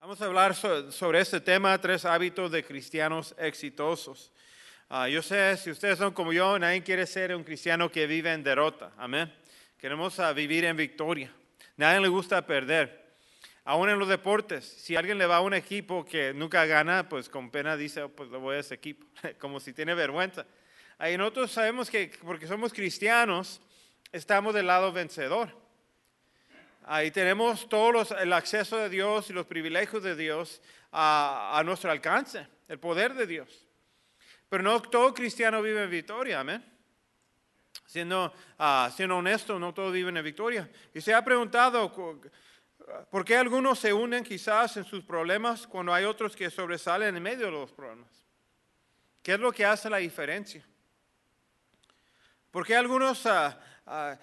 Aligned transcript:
Vamos 0.00 0.22
a 0.22 0.24
hablar 0.24 0.54
sobre 0.54 1.20
este 1.20 1.42
tema, 1.42 1.78
tres 1.78 2.06
hábitos 2.06 2.50
de 2.50 2.64
cristianos 2.64 3.34
exitosos. 3.36 4.32
Ah, 4.88 5.06
yo 5.10 5.20
sé, 5.20 5.58
si 5.58 5.70
ustedes 5.70 5.98
son 5.98 6.14
como 6.14 6.32
yo, 6.32 6.58
nadie 6.58 6.82
quiere 6.82 7.06
ser 7.06 7.36
un 7.36 7.44
cristiano 7.44 7.92
que 7.92 8.06
vive 8.06 8.32
en 8.32 8.42
derrota. 8.42 8.92
Amén. 8.96 9.30
Queremos 9.76 10.18
ah, 10.18 10.32
vivir 10.32 10.64
en 10.64 10.74
victoria. 10.74 11.30
Nadie 11.76 12.00
le 12.00 12.08
gusta 12.08 12.46
perder. 12.46 13.12
Aún 13.64 13.90
en 13.90 13.98
los 13.98 14.08
deportes, 14.08 14.64
si 14.64 14.96
alguien 14.96 15.18
le 15.18 15.26
va 15.26 15.36
a 15.36 15.40
un 15.42 15.52
equipo 15.52 16.02
que 16.02 16.32
nunca 16.32 16.64
gana, 16.64 17.06
pues 17.06 17.28
con 17.28 17.50
pena 17.50 17.76
dice, 17.76 18.00
oh, 18.00 18.08
pues 18.08 18.30
le 18.30 18.38
voy 18.38 18.56
a 18.56 18.60
ese 18.60 18.76
equipo, 18.76 19.06
como 19.38 19.60
si 19.60 19.74
tiene 19.74 19.92
vergüenza. 19.92 20.46
Ahí 20.96 21.18
nosotros 21.18 21.52
sabemos 21.52 21.90
que 21.90 22.10
porque 22.24 22.46
somos 22.46 22.72
cristianos, 22.72 23.60
estamos 24.12 24.54
del 24.54 24.66
lado 24.66 24.94
vencedor. 24.94 25.59
Ahí 26.92 27.12
tenemos 27.12 27.68
todos 27.68 28.10
el 28.10 28.32
acceso 28.32 28.76
de 28.76 28.88
Dios 28.88 29.30
y 29.30 29.32
los 29.32 29.46
privilegios 29.46 30.02
de 30.02 30.16
Dios 30.16 30.60
a, 30.90 31.62
nuestro 31.64 31.88
alcance, 31.88 32.48
el 32.66 32.80
poder 32.80 33.14
de 33.14 33.28
Dios. 33.28 33.64
Pero 34.48 34.64
no 34.64 34.82
todo 34.82 35.14
cristiano 35.14 35.62
vive 35.62 35.84
en 35.84 35.88
victoria, 35.88 36.40
amén. 36.40 36.64
Siendo, 37.86 38.34
uh, 38.58 38.90
siendo 38.90 39.18
honesto, 39.18 39.56
no 39.56 39.72
todos 39.72 39.92
viven 39.92 40.16
en 40.16 40.24
victoria. 40.24 40.68
Y 40.92 41.00
se 41.00 41.14
ha 41.14 41.24
preguntado 41.24 41.92
por 43.08 43.24
qué 43.24 43.36
algunos 43.36 43.78
se 43.78 43.92
unen 43.92 44.24
quizás 44.24 44.76
en 44.76 44.84
sus 44.84 45.04
problemas 45.04 45.68
cuando 45.68 45.94
hay 45.94 46.04
otros 46.04 46.34
que 46.34 46.50
sobresalen 46.50 47.16
en 47.16 47.22
medio 47.22 47.46
de 47.46 47.52
los 47.52 47.70
problemas. 47.70 48.10
¿Qué 49.22 49.34
es 49.34 49.38
lo 49.38 49.52
que 49.52 49.64
hace 49.64 49.88
la 49.88 49.98
diferencia? 49.98 50.66
¿Por 52.50 52.66
qué 52.66 52.74
algunos 52.74 53.24
uh, 53.26 54.16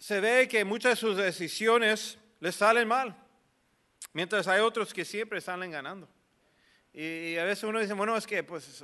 se 0.00 0.18
ve 0.18 0.48
que 0.48 0.64
muchas 0.64 0.92
de 0.92 0.96
sus 0.96 1.16
decisiones 1.16 2.18
les 2.40 2.56
salen 2.56 2.88
mal, 2.88 3.14
mientras 4.14 4.48
hay 4.48 4.60
otros 4.60 4.94
que 4.94 5.04
siempre 5.04 5.42
salen 5.42 5.70
ganando. 5.70 6.08
Y, 6.92 7.36
a 7.36 7.44
veces 7.44 7.64
uno 7.64 7.78
dice, 7.78 7.92
bueno, 7.92 8.16
es 8.16 8.26
que, 8.26 8.42
pues, 8.42 8.82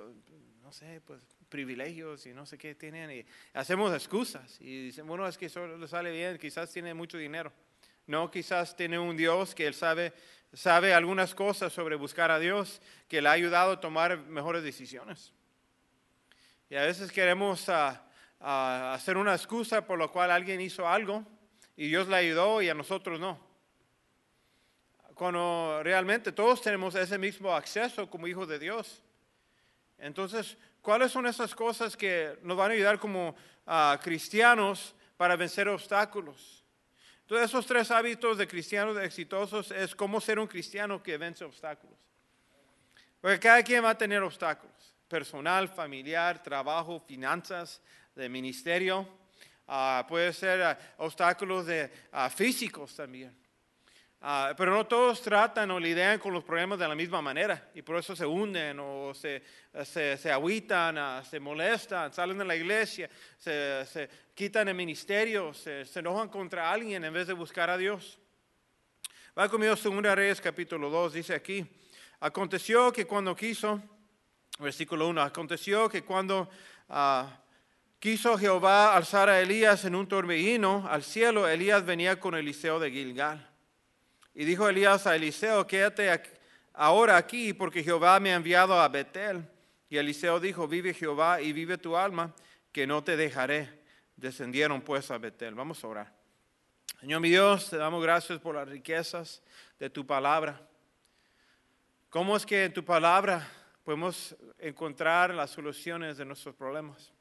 no 0.62 0.70
sé, 0.72 1.00
pues, 1.00 1.22
privilegios 1.48 2.26
y 2.26 2.34
no 2.34 2.44
sé 2.44 2.58
qué 2.58 2.74
tienen, 2.74 3.10
y 3.10 3.26
hacemos 3.54 3.94
excusas. 3.94 4.60
Y 4.60 4.84
dicen, 4.84 5.06
bueno, 5.06 5.26
es 5.26 5.38
que 5.38 5.46
eso 5.46 5.66
le 5.66 5.88
sale 5.88 6.12
bien, 6.12 6.36
quizás 6.38 6.70
tiene 6.70 6.92
mucho 6.92 7.16
dinero. 7.16 7.50
No, 8.06 8.30
quizás 8.30 8.76
tiene 8.76 8.98
un 8.98 9.16
Dios 9.16 9.54
que 9.54 9.66
él 9.66 9.74
sabe, 9.74 10.12
sabe 10.52 10.92
algunas 10.92 11.34
cosas 11.34 11.72
sobre 11.72 11.96
buscar 11.96 12.30
a 12.30 12.38
Dios, 12.38 12.82
que 13.08 13.22
le 13.22 13.30
ha 13.30 13.32
ayudado 13.32 13.72
a 13.72 13.80
tomar 13.80 14.18
mejores 14.18 14.62
decisiones. 14.62 15.32
Y 16.68 16.76
a 16.76 16.82
veces 16.82 17.10
queremos... 17.10 17.66
Uh, 17.68 18.05
a 18.40 18.94
hacer 18.94 19.16
una 19.16 19.34
excusa 19.34 19.86
por 19.86 19.98
lo 19.98 20.10
cual 20.10 20.30
alguien 20.30 20.60
hizo 20.60 20.88
algo 20.88 21.24
y 21.76 21.88
Dios 21.88 22.08
le 22.08 22.16
ayudó 22.16 22.62
y 22.62 22.68
a 22.68 22.74
nosotros 22.74 23.20
no. 23.20 23.38
Cuando 25.14 25.80
realmente 25.82 26.32
todos 26.32 26.60
tenemos 26.60 26.94
ese 26.94 27.18
mismo 27.18 27.54
acceso 27.54 28.08
como 28.08 28.26
hijos 28.26 28.48
de 28.48 28.58
Dios. 28.58 29.02
Entonces, 29.98 30.58
¿cuáles 30.82 31.10
son 31.10 31.26
esas 31.26 31.54
cosas 31.54 31.96
que 31.96 32.38
nos 32.42 32.56
van 32.56 32.70
a 32.70 32.74
ayudar 32.74 32.98
como 32.98 33.34
ah, 33.66 33.98
cristianos 34.02 34.94
para 35.16 35.36
vencer 35.36 35.68
obstáculos? 35.68 36.64
Entonces, 37.22 37.48
esos 37.48 37.66
tres 37.66 37.90
hábitos 37.90 38.38
de 38.38 38.46
cristianos 38.46 38.96
exitosos 38.98 39.70
es 39.70 39.94
cómo 39.94 40.20
ser 40.20 40.38
un 40.38 40.46
cristiano 40.46 41.02
que 41.02 41.18
vence 41.18 41.44
obstáculos. 41.44 41.96
Porque 43.20 43.40
cada 43.40 43.62
quien 43.62 43.82
va 43.82 43.90
a 43.90 43.98
tener 43.98 44.22
obstáculos, 44.22 44.94
personal, 45.08 45.68
familiar, 45.68 46.40
trabajo, 46.42 47.00
finanzas, 47.00 47.80
de 48.16 48.30
ministerio, 48.30 49.06
ah, 49.68 50.04
puede 50.08 50.32
ser 50.32 50.62
ah, 50.62 50.78
obstáculos 50.96 51.66
de, 51.66 51.90
ah, 52.12 52.30
físicos 52.30 52.96
también. 52.96 53.36
pero 54.56 54.74
no 54.74 54.86
todos 54.86 55.20
tratan 55.20 55.70
o 55.70 55.78
lidian 55.78 56.18
con 56.18 56.32
los 56.32 56.42
problemas 56.42 56.78
de 56.78 56.88
la 56.88 56.94
misma 56.94 57.20
manera 57.20 57.70
y 57.74 57.82
por 57.82 57.96
eso 57.96 58.16
se 58.16 58.24
hunden 58.24 58.80
o 58.80 59.12
se, 59.14 59.42
se, 59.84 60.16
se 60.16 60.30
se 61.30 61.40
molestan, 61.40 62.12
salen 62.12 62.38
de 62.38 62.44
la 62.44 62.56
iglesia, 62.56 63.08
se, 63.38 63.84
se 63.84 64.08
quitan 64.34 64.68
el 64.68 64.74
ministerio, 64.74 65.52
se, 65.52 65.84
enojan 65.94 66.28
contra 66.28 66.72
alguien 66.72 67.04
en 67.04 67.12
vez 67.12 67.26
de 67.26 67.34
buscar 67.34 67.68
a 67.68 67.76
Dios. 67.76 68.18
Va 69.38 69.48
conmigo 69.50 69.74
a 69.74 69.76
2 69.76 70.16
Reyes 70.16 70.40
capítulo 70.40 70.88
2, 70.88 71.12
dice 71.12 71.34
aquí, 71.34 71.64
aconteció 72.20 72.90
que 72.90 73.06
cuando 73.06 73.36
quiso, 73.36 73.80
versículo 74.58 75.06
1, 75.08 75.20
aconteció 75.20 75.90
que 75.90 76.02
cuando 76.02 76.48
Quiso 78.06 78.38
Jehová 78.38 78.94
alzar 78.94 79.28
a 79.28 79.40
Elías 79.40 79.84
en 79.84 79.96
un 79.96 80.06
torbellino 80.06 80.86
al 80.88 81.02
cielo. 81.02 81.48
Elías 81.48 81.84
venía 81.84 82.20
con 82.20 82.36
Eliseo 82.36 82.78
de 82.78 82.92
Gilgal. 82.92 83.50
Y 84.32 84.44
dijo 84.44 84.68
Elías 84.68 85.08
a 85.08 85.16
Eliseo, 85.16 85.66
quédate 85.66 86.22
ahora 86.72 87.16
aquí 87.16 87.52
porque 87.52 87.82
Jehová 87.82 88.20
me 88.20 88.30
ha 88.30 88.36
enviado 88.36 88.80
a 88.80 88.86
Betel. 88.86 89.44
Y 89.90 89.96
Eliseo 89.96 90.38
dijo, 90.38 90.68
vive 90.68 90.94
Jehová 90.94 91.40
y 91.40 91.52
vive 91.52 91.78
tu 91.78 91.96
alma, 91.96 92.32
que 92.70 92.86
no 92.86 93.02
te 93.02 93.16
dejaré. 93.16 93.82
Descendieron 94.14 94.82
pues 94.82 95.10
a 95.10 95.18
Betel. 95.18 95.56
Vamos 95.56 95.82
a 95.82 95.88
orar. 95.88 96.12
Señor 97.00 97.20
mi 97.20 97.30
Dios, 97.30 97.70
te 97.70 97.76
damos 97.76 98.00
gracias 98.00 98.38
por 98.38 98.54
las 98.54 98.68
riquezas 98.68 99.42
de 99.80 99.90
tu 99.90 100.06
palabra. 100.06 100.60
¿Cómo 102.08 102.36
es 102.36 102.46
que 102.46 102.66
en 102.66 102.72
tu 102.72 102.84
palabra 102.84 103.44
podemos 103.82 104.36
encontrar 104.60 105.34
las 105.34 105.50
soluciones 105.50 106.18
de 106.18 106.24
nuestros 106.24 106.54
problemas? 106.54 107.15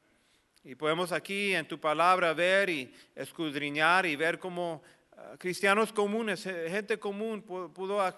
Y 0.68 0.74
podemos 0.74 1.12
aquí 1.12 1.54
en 1.54 1.68
tu 1.68 1.80
palabra 1.80 2.34
ver 2.34 2.72
y 2.72 2.92
escudriñar 3.14 4.08
y 4.08 4.16
ver 4.16 4.40
cómo 4.40 4.82
ah, 5.16 5.36
cristianos 5.38 5.94
comunes, 5.94 6.42
gente 6.42 6.98
común 6.98 7.44
pudo, 7.44 8.02
ah, 8.02 8.16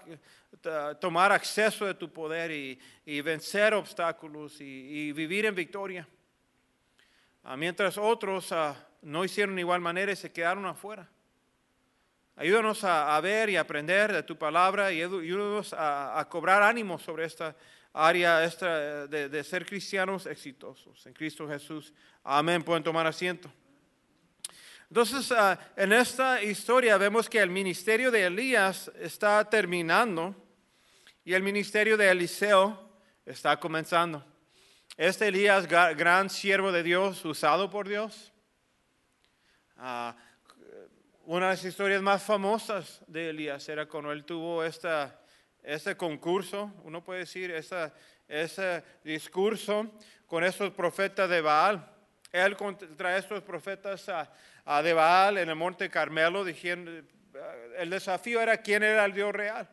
tomar 0.98 1.30
acceso 1.30 1.84
de 1.84 1.92
tu 1.92 2.10
poder 2.10 2.50
y, 2.50 3.20
vencer 3.20 3.74
obstáculos 3.74 4.62
y, 4.62 5.12
vivir 5.12 5.44
en 5.44 5.54
victoria. 5.54 6.08
Ah, 7.44 7.54
mientras 7.54 7.98
otros 7.98 8.48
no 9.02 9.26
hicieron 9.26 9.58
igual 9.58 9.82
manera 9.82 10.12
y 10.12 10.16
se 10.16 10.32
quedaron 10.32 10.64
afuera. 10.64 11.06
Ayúdanos 12.34 12.82
a, 12.82 13.20
ver 13.20 13.50
y 13.50 13.56
aprender 13.56 14.10
de 14.10 14.22
tu 14.22 14.38
palabra 14.38 14.90
y 14.90 15.02
ayúdanos 15.02 15.74
a, 15.74 16.18
a 16.18 16.26
cobrar 16.30 16.62
ánimo 16.62 16.98
sobre 16.98 17.26
esta 17.26 17.54
área 17.98 18.44
esta 18.44 19.08
de, 19.08 19.42
ser 19.42 19.66
cristianos 19.66 20.26
exitosos 20.26 21.04
en 21.06 21.12
Cristo 21.12 21.48
Jesús. 21.48 21.92
Amén. 22.22 22.62
Pueden 22.62 22.84
tomar 22.84 23.06
asiento. 23.06 23.50
Entonces, 24.88 25.32
ah, 25.32 25.58
en 25.76 25.92
esta 25.92 26.40
historia 26.40 26.96
vemos 26.96 27.28
que 27.28 27.40
el 27.40 27.50
ministerio 27.50 28.12
de 28.12 28.24
Elías 28.24 28.90
está 29.00 29.44
terminando 29.50 30.34
y 31.24 31.34
el 31.34 31.42
ministerio 31.42 31.96
de 31.96 32.08
Eliseo 32.08 32.88
está 33.26 33.58
comenzando. 33.58 34.24
Este 34.96 35.26
Elías, 35.26 35.66
gran 35.66 36.30
siervo 36.30 36.70
de 36.70 36.84
Dios, 36.84 37.24
usado 37.24 37.68
por 37.68 37.88
Dios. 37.88 38.32
Ah, 39.76 40.16
una 41.24 41.46
de 41.46 41.52
las 41.52 41.64
historias 41.64 42.00
más 42.00 42.22
famosas 42.22 43.02
de 43.08 43.30
Elías 43.30 43.68
era 43.68 43.86
cuando 43.86 44.12
él 44.12 44.24
tuvo 44.24 44.62
esta 44.62 45.20
ese 45.62 45.96
concurso, 45.96 46.72
uno 46.84 47.02
puede 47.02 47.20
decir, 47.20 47.50
ese 48.28 48.84
discurso 49.04 49.90
con 50.26 50.44
esos 50.44 50.70
profetas 50.72 51.28
de 51.28 51.40
Baal. 51.40 51.94
Él 52.32 52.56
contra 52.56 53.16
estos 53.16 53.42
profetas 53.42 54.06
de 54.06 54.92
Baal 54.92 55.38
en 55.38 55.48
el 55.48 55.56
monte 55.56 55.90
Carmelo, 55.90 56.44
diciendo, 56.44 56.90
eh, 56.90 57.02
el 57.78 57.90
desafío 57.90 58.40
era 58.40 58.58
quién 58.58 58.82
era 58.82 59.04
el 59.04 59.12
Dios 59.12 59.32
real. 59.32 59.68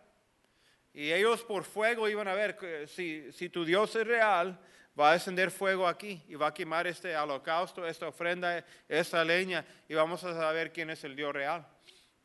Y 0.94 1.12
ellos 1.12 1.44
por 1.44 1.66
fuego 1.66 2.08
iban 2.08 2.30
a 2.30 2.34
ver, 2.34 2.58
si, 2.88 3.32
si 3.34 3.50
tu 3.50 3.66
Dios 3.66 3.94
es 3.98 4.08
real, 4.08 4.58
va 4.98 5.10
a 5.10 5.14
descender 5.14 5.52
fuego 5.52 5.88
aquí 5.88 6.24
y 6.30 6.36
va 6.36 6.48
a 6.48 6.54
quemar 6.54 6.88
este 6.88 7.16
holocausto, 7.18 7.86
esta 7.86 8.08
ofrenda, 8.08 8.64
esta 8.88 9.26
leña, 9.26 9.66
y 9.90 9.94
vamos 9.94 10.24
a 10.24 10.34
saber 10.34 10.72
quién 10.72 10.90
es 10.90 11.04
el 11.04 11.18
Dios 11.18 11.34
real. 11.34 11.68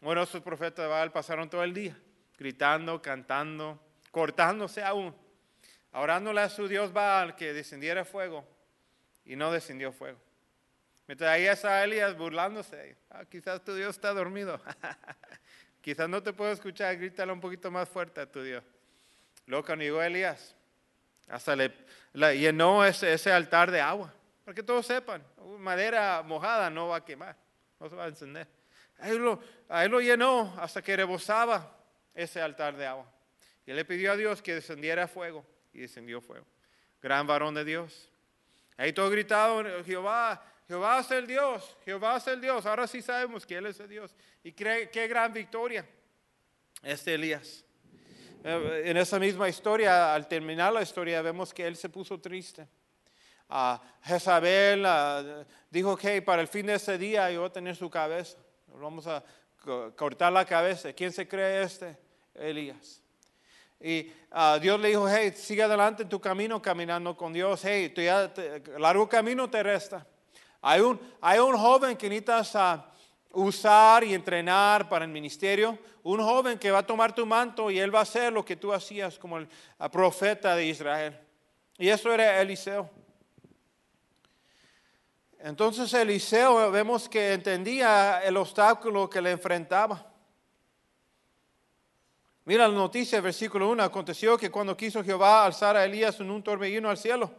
Bueno, 0.00 0.22
estos 0.22 0.40
profetas 0.40 0.84
de 0.84 0.88
Baal 0.88 1.10
pasaron 1.10 1.50
todo 1.50 1.64
el 1.64 1.74
día 1.74 1.96
gritando, 2.40 3.02
cantando, 3.02 3.78
cortándose 4.10 4.82
aún, 4.82 5.14
orándole 5.92 6.40
a 6.40 6.48
su 6.48 6.66
Dios 6.66 6.90
Baal 6.90 7.36
que 7.36 7.52
descendiera 7.52 8.02
fuego 8.02 8.48
y 9.26 9.36
no 9.36 9.52
descendió 9.52 9.92
fuego. 9.92 10.18
Mientras 11.06 11.30
ahí 11.30 11.46
está 11.46 11.84
Elías 11.84 12.16
burlándose, 12.16 12.96
ah, 13.10 13.26
quizás 13.26 13.62
tu 13.62 13.74
Dios 13.74 13.90
está 13.90 14.14
dormido, 14.14 14.58
quizás 15.82 16.08
no 16.08 16.22
te 16.22 16.32
puedo 16.32 16.50
escuchar, 16.50 16.96
grítale 16.96 17.30
un 17.30 17.40
poquito 17.40 17.70
más 17.70 17.86
fuerte 17.86 18.22
a 18.22 18.26
tu 18.26 18.42
Dios. 18.42 18.64
Luego 19.44 19.66
cuando 19.66 19.84
llegó 19.84 20.02
Elías, 20.02 20.56
hasta 21.28 21.54
le, 21.54 21.74
llenó 22.38 22.86
ese, 22.86 23.12
ese 23.12 23.30
altar 23.30 23.70
de 23.70 23.82
agua, 23.82 24.14
para 24.46 24.54
que 24.54 24.62
todos 24.62 24.86
sepan, 24.86 25.22
madera 25.58 26.22
mojada 26.22 26.70
no 26.70 26.88
va 26.88 26.96
a 26.96 27.04
quemar, 27.04 27.36
no 27.78 27.90
se 27.90 27.96
va 27.96 28.04
a 28.04 28.08
encender. 28.08 28.48
Ahí 28.98 29.18
lo, 29.18 29.42
ahí 29.68 29.90
lo 29.90 30.00
llenó 30.00 30.54
hasta 30.58 30.80
que 30.80 30.96
rebosaba 30.96 31.79
ese 32.14 32.40
altar 32.40 32.76
de 32.76 32.86
agua. 32.86 33.10
Y 33.66 33.72
le 33.72 33.84
pidió 33.84 34.12
a 34.12 34.16
Dios 34.16 34.42
que 34.42 34.54
descendiera 34.54 35.06
fuego 35.06 35.44
y 35.72 35.80
descendió 35.80 36.20
fuego. 36.20 36.46
Gran 37.00 37.26
varón 37.26 37.54
de 37.54 37.64
Dios. 37.64 38.10
Ahí 38.76 38.92
todo 38.92 39.10
gritado, 39.10 39.62
Jehová, 39.84 40.42
Jehová 40.66 41.00
es 41.00 41.10
el 41.10 41.26
Dios, 41.26 41.76
Jehová 41.84 42.16
es 42.16 42.26
el 42.26 42.40
Dios. 42.40 42.64
Ahora 42.66 42.86
sí 42.86 43.02
sabemos 43.02 43.46
que 43.46 43.56
Él 43.56 43.66
es 43.66 43.78
el 43.80 43.88
Dios. 43.88 44.14
Y 44.42 44.52
qué 44.52 45.06
gran 45.08 45.32
victoria 45.32 45.86
este 46.82 47.14
Elías. 47.14 47.64
Eh, 48.44 48.82
En 48.86 48.96
esa 48.96 49.18
misma 49.18 49.48
historia, 49.48 50.14
al 50.14 50.26
terminar 50.26 50.72
la 50.72 50.82
historia, 50.82 51.20
vemos 51.22 51.52
que 51.52 51.66
él 51.66 51.76
se 51.76 51.88
puso 51.88 52.18
triste. 52.20 52.66
Ah, 53.48 53.82
Jezabel 54.02 54.86
dijo 55.68 55.96
que 55.96 56.22
para 56.22 56.40
el 56.40 56.48
fin 56.48 56.66
de 56.66 56.74
ese 56.74 56.96
día 56.96 57.30
yo 57.30 57.40
voy 57.40 57.50
a 57.50 57.52
tener 57.52 57.76
su 57.76 57.90
cabeza. 57.90 58.38
Vamos 58.68 59.06
a 59.06 59.22
cortar 59.96 60.32
la 60.32 60.44
cabeza. 60.44 60.92
¿Quién 60.92 61.12
se 61.12 61.26
cree 61.26 61.62
este? 61.62 61.98
Elías. 62.34 63.02
Y 63.80 64.12
ah, 64.30 64.58
Dios 64.60 64.78
le 64.78 64.88
dijo, 64.88 65.08
hey, 65.08 65.32
sigue 65.34 65.62
adelante 65.62 66.02
en 66.02 66.08
tu 66.08 66.20
camino 66.20 66.60
caminando 66.60 67.16
con 67.16 67.32
Dios. 67.32 67.62
Hey, 67.64 67.94
largo 68.78 69.08
camino 69.08 69.48
te 69.48 69.62
resta. 69.62 70.06
Hay 70.60 70.80
un, 70.80 71.00
hay 71.20 71.38
un 71.38 71.56
joven 71.56 71.96
que 71.96 72.08
necesitas 72.08 72.54
ah, 72.56 72.92
usar 73.32 74.04
y 74.04 74.12
entrenar 74.12 74.88
para 74.88 75.04
el 75.04 75.10
ministerio. 75.10 75.78
Un 76.02 76.20
joven 76.20 76.58
que 76.58 76.70
va 76.70 76.78
a 76.78 76.86
tomar 76.86 77.14
tu 77.14 77.24
manto 77.24 77.70
y 77.70 77.78
él 77.78 77.94
va 77.94 78.00
a 78.00 78.02
hacer 78.02 78.32
lo 78.32 78.44
que 78.44 78.56
tú 78.56 78.72
hacías 78.72 79.18
como 79.18 79.38
el 79.38 79.48
ah, 79.78 79.90
profeta 79.90 80.54
de 80.54 80.66
Israel. 80.66 81.18
Y 81.78 81.88
eso 81.88 82.12
era 82.12 82.40
Eliseo. 82.40 82.90
Entonces 85.42 85.92
Eliseo 85.94 86.70
vemos 86.70 87.08
que 87.08 87.32
entendía 87.32 88.22
el 88.22 88.36
obstáculo 88.36 89.08
que 89.08 89.22
le 89.22 89.30
enfrentaba. 89.30 90.06
Mira 92.44 92.68
la 92.68 92.74
noticia, 92.74 93.20
versículo 93.20 93.68
1. 93.70 93.82
Aconteció 93.82 94.36
que 94.36 94.50
cuando 94.50 94.76
quiso 94.76 95.02
Jehová 95.02 95.44
alzar 95.46 95.76
a 95.76 95.84
Elías 95.84 96.20
en 96.20 96.30
un 96.30 96.42
torbellino 96.42 96.90
al 96.90 96.98
cielo, 96.98 97.30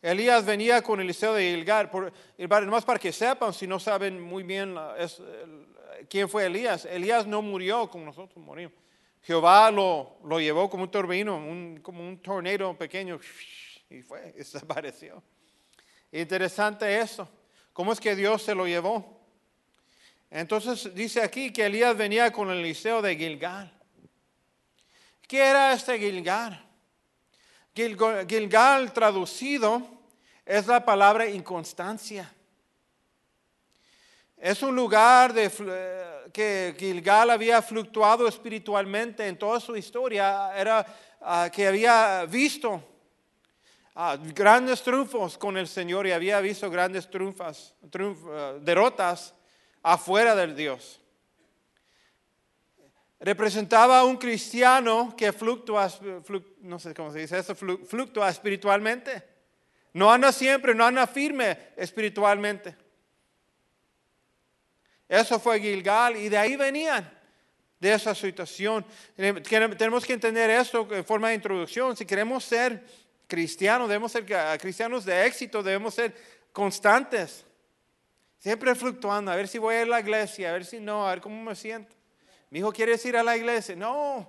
Elías 0.00 0.44
venía 0.44 0.82
con 0.82 1.00
Eliseo 1.00 1.34
de 1.34 1.50
Gilgal. 1.54 1.90
Por, 1.90 2.12
más 2.66 2.84
para 2.84 2.98
que 2.98 3.12
sepan, 3.12 3.52
si 3.52 3.66
no 3.66 3.78
saben 3.78 4.20
muy 4.22 4.42
bien 4.42 4.74
quién 6.08 6.28
fue 6.28 6.46
Elías. 6.46 6.84
Elías 6.86 7.26
no 7.26 7.42
murió 7.42 7.88
como 7.90 8.06
nosotros 8.06 8.42
morimos. 8.44 8.72
Jehová 9.22 9.70
lo, 9.70 10.18
lo 10.24 10.38
llevó 10.40 10.68
como 10.70 10.84
un 10.84 10.90
torbellino, 10.90 11.36
un- 11.36 11.80
como 11.82 12.06
un 12.06 12.18
tornado 12.20 12.76
pequeño, 12.76 13.18
y 13.90 14.02
fue, 14.02 14.32
desapareció. 14.32 15.22
Interesante 16.14 17.00
eso. 17.00 17.28
¿Cómo 17.72 17.92
es 17.92 17.98
que 17.98 18.14
Dios 18.14 18.40
se 18.40 18.54
lo 18.54 18.68
llevó? 18.68 19.20
Entonces 20.30 20.94
dice 20.94 21.20
aquí 21.20 21.52
que 21.52 21.66
Elías 21.66 21.96
venía 21.96 22.32
con 22.32 22.50
el 22.50 22.58
Eliseo 22.58 23.02
de 23.02 23.16
Gilgal. 23.16 23.72
¿Qué 25.26 25.38
era 25.38 25.72
este 25.72 25.98
Gilgal? 25.98 26.64
Gilgal 27.74 28.92
traducido 28.92 29.82
es 30.46 30.68
la 30.68 30.84
palabra 30.84 31.28
inconstancia. 31.28 32.32
Es 34.36 34.62
un 34.62 34.76
lugar 34.76 35.32
de, 35.32 35.50
eh, 35.66 36.30
que 36.32 36.76
Gilgal 36.78 37.30
había 37.30 37.60
fluctuado 37.60 38.28
espiritualmente 38.28 39.26
en 39.26 39.36
toda 39.36 39.58
su 39.58 39.74
historia. 39.76 40.52
Era 40.56 40.86
ah, 41.22 41.50
que 41.52 41.66
había 41.66 42.24
visto 42.26 42.93
ah, 43.94 44.16
grandes 44.34 44.82
triunfos 44.82 45.38
con 45.38 45.56
el 45.56 45.68
Señor 45.68 46.06
y 46.06 46.12
había 46.12 46.40
visto 46.40 46.70
grandes 46.70 47.08
triunfas, 47.10 47.74
triunf- 47.90 48.28
ah, 48.30 48.58
derrotas 48.60 49.34
afuera 49.82 50.34
del 50.34 50.54
Dios. 50.56 51.00
Representaba 53.20 54.00
a 54.00 54.04
un 54.04 54.16
cristiano 54.16 55.14
que 55.16 55.32
fluctúa, 55.32 55.88
fluc- 55.88 56.56
no 56.60 56.78
sé 56.78 56.92
cómo 56.92 57.12
se 57.12 57.20
dice 57.20 57.38
eso, 57.38 57.54
flu- 57.54 57.84
fluctúa 57.86 58.28
espiritualmente. 58.28 59.22
No 59.94 60.12
anda 60.12 60.32
siempre, 60.32 60.74
no 60.74 60.84
anda 60.84 61.06
firme 61.06 61.56
espiritualmente. 61.76 62.76
Eso 65.08 65.38
fue 65.38 65.60
Gilgal 65.60 66.16
y 66.16 66.28
de 66.28 66.36
ahí 66.36 66.56
venían, 66.56 67.10
de 67.78 67.92
esa 67.94 68.14
situación. 68.14 68.84
Tenemos 69.14 70.04
que 70.04 70.14
entender 70.14 70.50
esto 70.50 70.88
en 70.90 71.04
forma 71.04 71.28
de 71.28 71.34
introducción. 71.36 71.96
Si 71.96 72.04
queremos 72.04 72.44
ser 72.44 72.84
cristianos, 73.26 73.88
debemos 73.88 74.12
ser 74.12 74.32
ah, 74.34 74.56
cristianos 74.58 75.04
de 75.04 75.26
éxito, 75.26 75.62
debemos 75.62 75.94
ser 75.94 76.14
constantes. 76.52 77.44
Siempre 78.38 78.74
fluctuando, 78.74 79.30
a 79.30 79.36
ver 79.36 79.48
si 79.48 79.58
voy 79.58 79.76
a 79.76 79.86
la 79.86 80.00
iglesia, 80.00 80.50
a 80.50 80.52
ver 80.52 80.64
si 80.64 80.78
no, 80.78 81.06
a 81.06 81.10
ver 81.10 81.20
cómo 81.20 81.42
me 81.42 81.54
siento. 81.54 81.94
Mi 82.50 82.58
hijo 82.58 82.72
quiere 82.72 83.00
ir 83.02 83.16
a 83.16 83.22
la 83.22 83.36
iglesia. 83.36 83.74
No, 83.74 84.28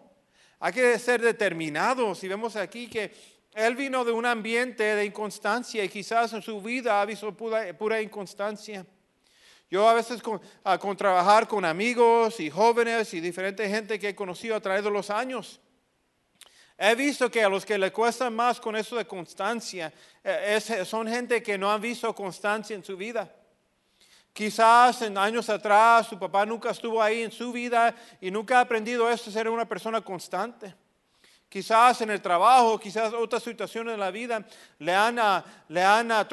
hay 0.60 0.74
que 0.74 0.98
ser 0.98 1.22
determinados. 1.22 2.24
Y 2.24 2.28
vemos 2.28 2.56
aquí 2.56 2.88
que 2.88 3.12
él 3.54 3.76
vino 3.76 4.04
de 4.04 4.12
un 4.12 4.26
ambiente 4.26 4.84
de 4.84 5.06
inconstancia 5.06 5.84
y 5.84 5.90
quizás 5.90 6.34
en 6.34 6.42
su 6.42 6.62
vida 6.62 7.02
ha 7.02 7.06
visto 7.06 7.32
pura, 7.36 8.02
inconstancia. 8.02 8.86
Yo 9.70 9.88
a 9.88 9.94
veces 9.94 10.22
con, 10.22 10.42
con 10.80 10.98
trabajar 10.98 11.48
con 11.48 11.66
amigos 11.66 12.40
y 12.40 12.50
jóvenes 12.50 13.14
y 13.14 13.20
diferente 13.20 13.70
gente 13.70 14.00
que 14.00 14.10
he 14.10 14.16
conocido 14.16 14.56
a 14.56 14.60
través 14.60 14.84
de 14.84 14.92
los 14.92 15.10
años, 15.10 15.62
he 16.77 16.95
visto 16.95 17.30
que 17.30 17.44
a 17.44 17.50
los 17.50 17.66
que 17.66 17.77
le 17.77 17.92
cuesta 17.92 18.30
más 18.30 18.60
con 18.60 18.75
eso 18.75 18.95
de 18.95 19.06
constancia 19.06 19.94
eh, 20.24 20.60
son 20.86 21.07
gente 21.07 21.42
que 21.42 21.57
no 21.57 21.72
han 21.72 21.81
visto 21.81 22.13
constancia 22.13 22.75
en 22.75 22.83
su 22.83 22.98
vida. 22.98 23.33
Quizás 24.33 25.01
en 25.01 25.18
años 25.18 25.50
atrás 25.50 26.07
su 26.07 26.19
papá 26.19 26.45
nunca 26.45 26.72
estuvo 26.72 27.01
ahí 27.01 27.24
en 27.24 27.31
su 27.31 27.54
vida 27.54 27.95
y 28.19 28.30
nunca 28.30 28.57
ha 28.57 28.62
aprendido 28.62 29.10
eso, 29.10 29.31
ser 29.31 29.48
una 29.48 29.66
persona 29.66 30.01
constante. 30.01 30.75
Quizás 31.48 32.01
en 32.01 32.10
el 32.10 32.22
trabajo, 32.22 32.77
quizás 32.77 33.13
otras 33.13 33.42
situaciones 33.42 33.94
en 33.94 34.00
la 34.01 34.12
vida 34.12 34.45
le 34.80 34.94
han, 34.94 35.18
ah, 35.19 35.45
ah, 35.74 36.27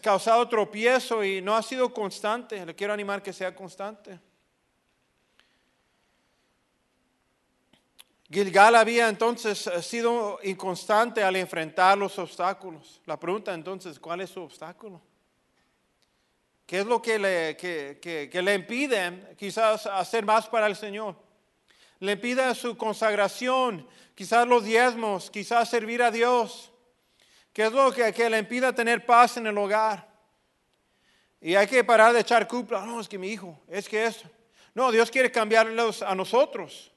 causado 0.00 0.48
tropiezo 0.48 1.24
y 1.24 1.42
no 1.42 1.56
ha 1.56 1.62
sido 1.62 1.92
constante. 1.92 2.64
Le 2.64 2.76
quiero 2.76 2.92
animar 2.92 3.20
que 3.20 3.32
sea 3.32 3.52
constante. 3.52 4.20
Gilgal 8.30 8.74
había 8.74 9.08
entonces 9.08 9.66
eh, 9.66 9.82
sido 9.82 10.38
inconstante 10.42 11.22
al 11.22 11.36
enfrentar 11.36 11.96
los 11.96 12.18
obstáculos. 12.18 13.00
La 13.06 13.18
pregunta 13.18 13.54
entonces, 13.54 13.98
¿cuál 13.98 14.20
es 14.20 14.30
su 14.30 14.42
obstáculo? 14.42 15.00
¿Qué 16.66 16.80
es 16.80 16.86
lo 16.86 17.00
que 17.00 17.18
le, 17.18 17.56
que, 17.56 17.98
que- 18.30 18.42
le 18.42 18.54
impide 18.54 19.34
quizás 19.38 19.86
hacer 19.86 20.26
más 20.26 20.46
para 20.46 20.66
el 20.66 20.76
Señor? 20.76 21.16
Le 22.00 22.12
impide 22.12 22.54
su 22.54 22.76
consagración, 22.76 23.88
quizás 24.14 24.46
los 24.46 24.62
diezmos, 24.62 25.30
quizás 25.30 25.70
servir 25.70 26.02
a 26.02 26.10
Dios. 26.10 26.70
¿Qué 27.54 27.64
es 27.64 27.72
lo 27.72 27.90
que, 27.90 28.12
que 28.12 28.28
le 28.28 28.38
impide 28.38 28.70
tener 28.74 29.06
paz 29.06 29.38
en 29.38 29.46
el 29.46 29.56
hogar? 29.56 30.06
Y 31.40 31.54
hay 31.54 31.66
que 31.66 31.82
parar 31.82 32.12
de 32.12 32.20
echar 32.20 32.46
culpa. 32.46 32.84
No, 32.84 33.00
es 33.00 33.08
que 33.08 33.16
mi 33.16 33.28
hijo, 33.30 33.58
es 33.66 33.88
que 33.88 34.04
eso. 34.04 34.28
No, 34.74 34.92
Dios 34.92 35.10
quiere 35.10 35.32
cambiarlos 35.32 36.02
a 36.02 36.14
nosotros. 36.14 36.92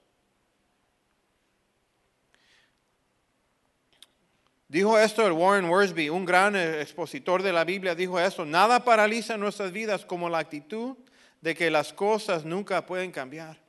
Dijo 4.72 4.98
esto 4.98 5.28
el 5.28 5.34
Warren 5.34 5.66
Worsby, 5.66 6.08
un 6.08 6.24
gran 6.24 6.56
eh, 6.56 6.80
expositor 6.80 7.44
de 7.44 7.51
la 7.51 7.66
Biblia, 7.66 7.94
dijo 7.94 8.18
esto, 8.18 8.46
nada 8.46 8.86
paraliza 8.86 9.36
nuestras 9.36 9.74
vidas 9.74 10.06
como 10.06 10.30
la 10.30 10.38
actitud 10.38 10.96
de 11.42 11.54
que 11.54 11.70
las 11.70 11.92
cosas 11.92 12.46
nunca 12.46 12.86
pueden 12.86 13.12
cambiar. 13.12 13.60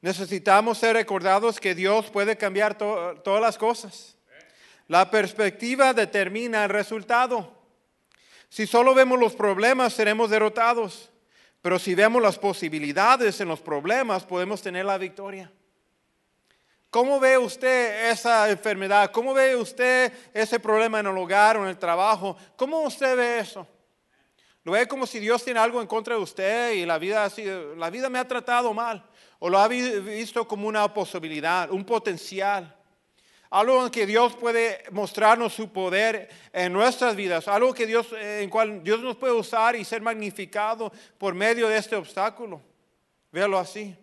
Necesitamos 0.00 0.78
ser 0.78 0.94
recordados 0.94 1.60
que 1.60 1.76
Dios 1.76 2.10
puede 2.10 2.36
cambiar 2.36 2.76
to- 2.76 3.20
todas 3.22 3.40
las 3.40 3.56
cosas. 3.56 4.16
La 4.88 5.08
perspectiva 5.08 5.94
determina 5.94 6.64
el 6.64 6.70
resultado. 6.70 7.56
Si 8.48 8.66
solo 8.66 8.94
vemos 8.94 9.20
los 9.20 9.36
problemas, 9.36 9.92
seremos 9.92 10.30
derrotados. 10.30 11.10
Pero 11.60 11.78
si 11.78 11.94
vemos 11.94 12.20
las 12.20 12.40
posibilidades 12.40 13.40
en 13.40 13.46
los 13.46 13.60
problemas, 13.60 14.24
podemos 14.24 14.62
tener 14.62 14.84
la 14.84 14.98
victoria. 14.98 15.52
¿Cómo 16.92 17.18
ve 17.18 17.38
usted 17.38 18.10
esa 18.10 18.50
enfermedad? 18.50 19.10
¿Cómo 19.12 19.32
ve 19.32 19.56
usted 19.56 20.12
ese 20.34 20.60
problema 20.60 21.00
en 21.00 21.06
el 21.06 21.16
hogar 21.16 21.56
o 21.56 21.62
en 21.62 21.70
el 21.70 21.78
trabajo? 21.78 22.36
¿Cómo 22.54 22.82
usted 22.82 23.16
ve 23.16 23.38
eso? 23.38 23.66
¿Lo 24.62 24.72
ve 24.72 24.86
como 24.86 25.06
si 25.06 25.18
Dios 25.18 25.42
tiene 25.42 25.58
algo 25.58 25.80
en 25.80 25.86
contra 25.86 26.16
de 26.16 26.20
usted 26.20 26.72
y 26.74 26.84
la 26.84 26.98
vida, 26.98 27.30
sido- 27.30 27.74
la 27.76 27.88
vida 27.88 28.10
me 28.10 28.18
ha 28.18 28.28
tratado 28.28 28.74
mal? 28.74 29.02
¿O 29.38 29.48
lo 29.48 29.58
ha 29.58 29.68
vi- 29.68 30.00
visto 30.00 30.46
como 30.46 30.68
una 30.68 30.92
posibilidad, 30.92 31.70
un 31.70 31.82
potencial? 31.86 32.76
Algo 33.48 33.84
en 33.86 33.90
que 33.90 34.04
Dios 34.04 34.36
puede 34.36 34.84
mostrarnos 34.90 35.54
su 35.54 35.72
poder 35.72 36.28
en 36.52 36.74
nuestras 36.74 37.16
vidas. 37.16 37.48
Algo 37.48 37.72
que 37.72 37.86
Dios, 37.86 38.08
en 38.20 38.50
cual 38.50 38.84
Dios 38.84 39.00
nos 39.00 39.16
puede 39.16 39.32
usar 39.32 39.76
y 39.76 39.84
ser 39.86 40.02
magnificado 40.02 40.92
por 41.16 41.32
medio 41.32 41.68
de 41.68 41.78
este 41.78 41.96
obstáculo. 41.96 42.60
Véalo 43.30 43.58
así. 43.58 43.96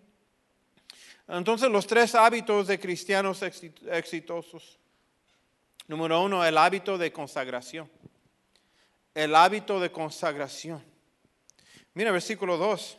Entonces, 1.29 1.69
los 1.69 1.85
tres 1.85 2.15
hábitos 2.15 2.65
de 2.65 2.79
cristianos 2.79 3.43
exi- 3.43 3.71
exitosos. 3.91 4.79
Número 5.87 6.21
uno, 6.23 6.43
el 6.43 6.57
hábito 6.57 6.97
de 6.97 7.11
consagración. 7.11 7.89
El 9.13 9.35
hábito 9.35 9.79
de 9.79 9.91
consagración. 9.91 10.83
Mira, 11.93 12.11
versículo 12.11 12.57
2. 12.57 12.97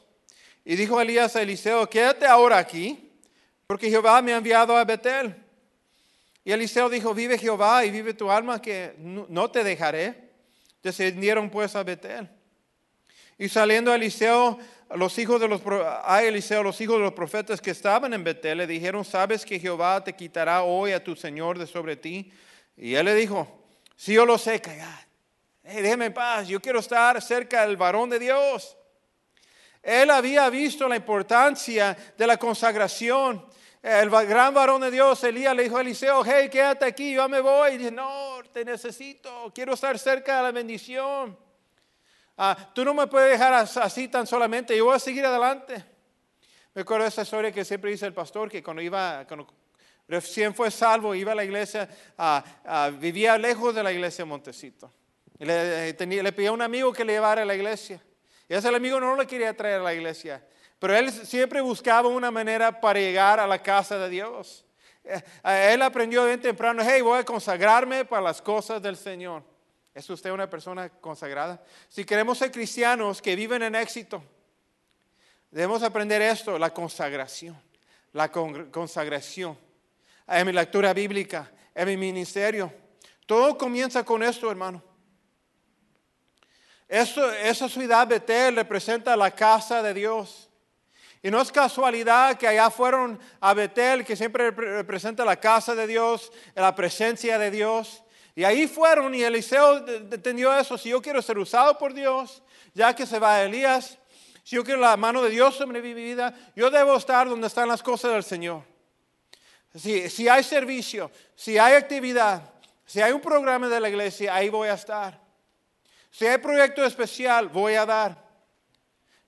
Y 0.65 0.77
dijo 0.77 1.01
Elías 1.01 1.35
a 1.35 1.43
Eliseo, 1.43 1.89
quédate 1.91 2.27
ahora 2.27 2.59
aquí, 2.59 3.11
porque 3.67 3.91
Jehová 3.91 4.23
me 4.23 4.33
ha 4.33 4.37
enviado 4.37 4.77
a 4.77 4.85
Betel. 4.85 5.35
Y 6.45 6.53
Eliseo 6.53 6.89
dijo, 6.89 7.13
vive 7.15 7.37
Jehová 7.37 7.85
y 7.85 7.91
vive 7.91 8.15
tu 8.15 8.31
alma, 8.31 8.63
que 8.63 8.95
no 8.99 9.51
te 9.51 9.65
dejaré. 9.65 10.31
Descendieron 10.83 11.51
pues 11.51 11.75
a 11.75 11.83
Betel. 11.83 12.29
Y 13.39 13.49
saliendo 13.49 13.93
Eliseo 13.93 14.59
los 14.97 15.17
hijos 15.19 15.41
de 15.41 15.49
los, 15.49 15.61
a 16.05 16.23
Eliseo, 16.23 16.63
los 16.63 16.81
hijos 16.81 16.97
de 16.97 17.03
los 17.03 17.13
profetas 17.13 17.61
que 17.61 17.71
estaban 17.71 18.13
en 18.13 18.25
Betel, 18.25 18.59
le 18.59 18.67
dijeron, 18.67 19.05
¿sabes 19.05 19.45
que 19.45 19.61
Jehová 19.61 20.03
te 20.03 20.15
quitará 20.15 20.63
hoy 20.63 20.93
a 20.93 21.03
tu 21.03 21.15
Señor 21.15 21.59
de 21.59 21.67
sobre 21.67 21.97
ti? 21.97 22.33
Y 22.77 22.95
él 22.95 23.05
le 23.05 23.15
dijo, 23.15 23.65
si 23.95 24.15
yo 24.15 24.27
lo 24.27 24.37
sé, 24.37 24.61
callad. 24.61 24.89
déjeme 25.63 26.07
en 26.07 26.15
paz, 26.15 26.49
yo 26.49 26.61
quiero 26.61 26.81
estar 26.81 27.21
cerca 27.23 27.67
del 27.67 27.77
varón 27.77 28.11
de 28.11 28.19
Dios. 28.19 28.77
Él 29.83 30.11
había 30.11 30.51
visto 30.51 30.89
la 30.89 30.97
importancia 30.97 31.97
de 32.17 32.27
la 32.27 32.37
consagración. 32.37 33.47
El 33.83 34.11
gran 34.11 34.53
varón 34.53 34.83
de 34.83 34.91
Dios, 34.91 35.23
Elías, 35.25 35.55
le 35.57 35.63
dijo 35.63 35.79
a 35.79 35.81
Eliseo, 35.81 36.23
hey, 36.25 36.49
quédate 36.51 36.85
aquí, 36.85 37.15
yo 37.15 37.29
me 37.29 37.41
voy. 37.41 37.73
Y 37.73 37.79
dice, 37.79 37.91
no, 37.91 38.39
te 38.53 38.65
necesito, 38.65 39.51
quiero 39.55 39.75
estar 39.75 39.99
cerca 39.99 40.39
de 40.39 40.43
la 40.43 40.51
bendición. 40.51 41.39
Ah, 42.43 42.57
tú 42.73 42.87
no 42.87 42.95
me 42.95 43.07
puedes 43.07 43.33
dejar 43.33 43.53
así 43.53 44.09
tan 44.09 44.27
solamente, 44.27 44.75
yo 44.75 44.87
voy 44.87 44.97
a 44.97 44.99
seguir 44.99 45.27
adelante. 45.27 45.85
Me 46.73 46.81
acuerdo 46.81 47.03
de 47.03 47.11
esa 47.11 47.21
historia 47.21 47.53
que 47.53 47.67
siempre 47.67 47.91
dice 47.91 48.07
el 48.07 48.15
pastor, 48.15 48.51
que 48.51 48.63
cuando 48.63 48.81
iba, 48.81 49.27
cuando 49.29 49.47
recién 50.09 50.55
fue 50.55 50.71
salvo, 50.71 51.15
iba 51.15 51.33
a 51.33 51.35
la 51.35 51.45
iglesia, 51.45 51.87
vivía 52.99 53.37
lejos 53.37 53.75
de 53.75 53.83
la 53.83 53.93
iglesia 53.93 54.25
Montecito. 54.25 54.91
Y 55.39 55.45
le, 55.45 55.93
tenía, 55.93 56.23
le 56.23 56.33
pidió 56.33 56.49
a 56.49 56.55
un 56.55 56.63
amigo 56.63 56.95
que 56.95 57.05
le 57.05 57.13
llevara 57.13 57.43
a 57.43 57.45
la 57.45 57.55
iglesia. 57.55 58.03
Y 58.49 58.55
ese 58.55 58.69
amigo 58.69 58.99
no 58.99 59.17
le 59.17 59.27
quería 59.27 59.55
traer 59.55 59.83
a 59.83 59.85
la 59.85 59.93
iglesia. 59.93 60.43
Pero 60.79 60.97
él 60.97 61.13
siempre 61.13 61.61
buscaba 61.61 62.09
una 62.09 62.31
manera 62.31 62.81
para 62.81 62.99
llegar 62.99 63.39
a 63.39 63.47
la 63.47 63.63
casa 63.63 63.99
de 63.99 64.09
Dios. 64.09 64.65
Eh, 65.05 65.23
él 65.75 65.83
aprendió 65.83 66.25
bien 66.25 66.41
temprano, 66.41 66.83
hey, 66.83 67.03
voy 67.03 67.19
a 67.19 67.25
consagrarme 67.25 68.07
para 68.07 68.23
las 68.23 68.41
cosas 68.41 68.81
del 68.81 68.97
Señor. 68.97 69.50
¿Es 69.95 70.09
usted 70.09 70.31
una 70.31 70.49
persona 70.49 70.89
consagrada? 70.89 71.63
Si 71.89 72.05
queremos 72.05 72.39
ser 72.39 72.53
cristianos 72.53 73.21
que 73.21 73.35
viven 73.35 73.63
en 73.63 73.75
éxito, 73.75 74.23
debemos 75.51 75.83
aprender 75.83 76.23
esto, 76.23 76.59
la 76.59 76.73
consagración. 76.73 77.61
La 78.13 78.31
consagración. 78.31 79.59
En 80.27 80.47
mi 80.47 80.53
lectura 80.53 80.93
bíblica, 80.93 81.51
en 81.75 81.89
mi 81.89 81.97
ministerio. 81.97 82.73
Todo 83.27 83.59
comienza 83.59 84.05
con 84.05 84.23
esto, 84.23 84.51
hermano. 84.51 84.83
Esa 86.89 87.69
ciudad 87.69 88.07
Betel 88.07 88.57
representa 88.57 89.17
la 89.17 89.31
casa 89.31 89.83
de 89.83 89.95
Dios. 89.95 90.49
Y 91.23 91.31
no 91.31 91.41
es 91.41 91.53
casualidad 91.53 92.39
que 92.39 92.49
allá 92.49 92.71
fueron 92.71 93.21
a 93.41 93.55
Betel, 93.55 94.05
que 94.05 94.17
siempre 94.17 94.51
representa 94.51 95.25
la 95.25 95.39
casa 95.39 95.75
de 95.75 95.87
Dios, 95.87 96.33
la 96.55 96.75
presencia 96.75 97.39
de 97.39 97.51
Dios. 97.51 98.03
Y 98.41 98.45
ahí 98.45 98.67
fueron 98.67 99.15
y 99.15 99.23
Eliseo 99.23 99.87
entendió 99.87 100.59
eso. 100.59 100.79
Si 100.79 100.89
yo 100.89 101.03
quiero 101.03 101.21
ser 101.21 101.37
usado 101.37 101.77
por 101.77 101.93
Dios, 101.93 102.43
ya 102.73 102.95
que 102.95 103.05
se 103.05 103.19
va 103.19 103.43
Elías, 103.43 103.99
si 104.43 104.57
yo 104.57 104.65
quiero 104.65 104.81
la 104.81 104.97
mano 104.97 105.23
de 105.23 105.29
Dios 105.29 105.57
sobre 105.57 105.83
mi 105.83 105.93
vida, 105.93 106.35
yo 106.57 106.71
debo 106.71 106.97
estar 106.97 107.29
donde 107.29 107.49
están 107.49 107.69
las 107.69 107.83
cosas 107.83 108.13
del 108.13 108.25
Señor. 108.25 108.63
Si, 109.75 110.09
si 110.09 110.27
hay 110.27 110.43
servicio, 110.43 111.11
si 111.35 111.59
hay 111.59 111.75
actividad, 111.75 112.41
si 112.87 113.03
hay 113.03 113.13
un 113.13 113.21
programa 113.21 113.69
de 113.69 113.79
la 113.79 113.91
iglesia, 113.91 114.35
ahí 114.35 114.49
voy 114.49 114.69
a 114.69 114.73
estar. 114.73 115.21
Si 116.11 116.27
hay 116.27 116.39
proyecto 116.39 116.83
especial, 116.83 117.49
voy 117.49 117.75
a 117.75 117.85
dar. 117.85 118.25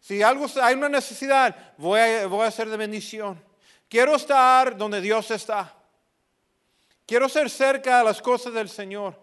Si 0.01 0.23
algo, 0.23 0.47
hay 0.63 0.75
una 0.75 0.89
necesidad, 0.89 1.75
voy 1.77 2.01
a, 2.01 2.27
voy 2.29 2.47
a 2.47 2.49
hacer 2.49 2.71
de 2.71 2.79
bendición. 2.79 3.39
Quiero 3.91 4.17
estar 4.17 4.75
donde 4.75 5.03
Dios 5.03 5.31
está. 5.31 5.82
Quiero 7.13 7.29
ser 7.29 7.51
cerca 7.51 7.99
de 7.99 8.05
las 8.05 8.23
cosas 8.23 8.55
del 8.55 8.71
Señor. 8.71 9.15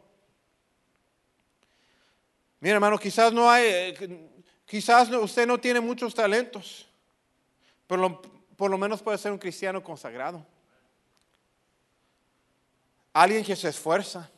Mira, 2.60 2.75
hermano, 2.75 3.00
quizás 3.00 3.34
no 3.34 3.50
hay, 3.50 3.65
eh, 3.65 4.29
quizás 4.63 5.10
usted 5.10 5.48
no 5.48 5.60
tiene 5.60 5.79
muchos 5.79 6.13
talentos, 6.13 6.88
pero 7.88 8.22
por 8.55 8.69
lo 8.69 8.77
menos 8.77 9.01
puede 9.01 9.17
ser 9.17 9.31
un 9.31 9.39
cristiano 9.39 9.81
consagrado. 9.84 10.46
Alguien 13.12 13.43
que 13.43 13.55
se 13.55 13.69
esfuerza. 13.69 14.29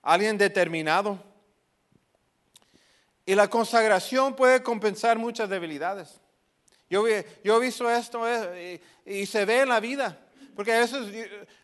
Alguien 0.00 0.38
determinado. 0.38 1.18
Y 3.26 3.34
la 3.34 3.50
consagración 3.50 4.36
puede 4.36 4.62
compensar 4.62 5.18
muchas 5.18 5.48
debilidades. 5.48 6.20
Yo, 6.88 7.04
yo 7.42 7.56
he 7.56 7.60
visto 7.60 7.90
esto 7.90 8.22
eh, 8.28 8.80
y, 9.04 9.26
se 9.26 9.44
ve 9.44 9.62
en 9.62 9.70
la 9.70 9.80
vida, 9.80 10.24
porque 10.58 10.72
a 10.72 10.80
veces 10.80 11.06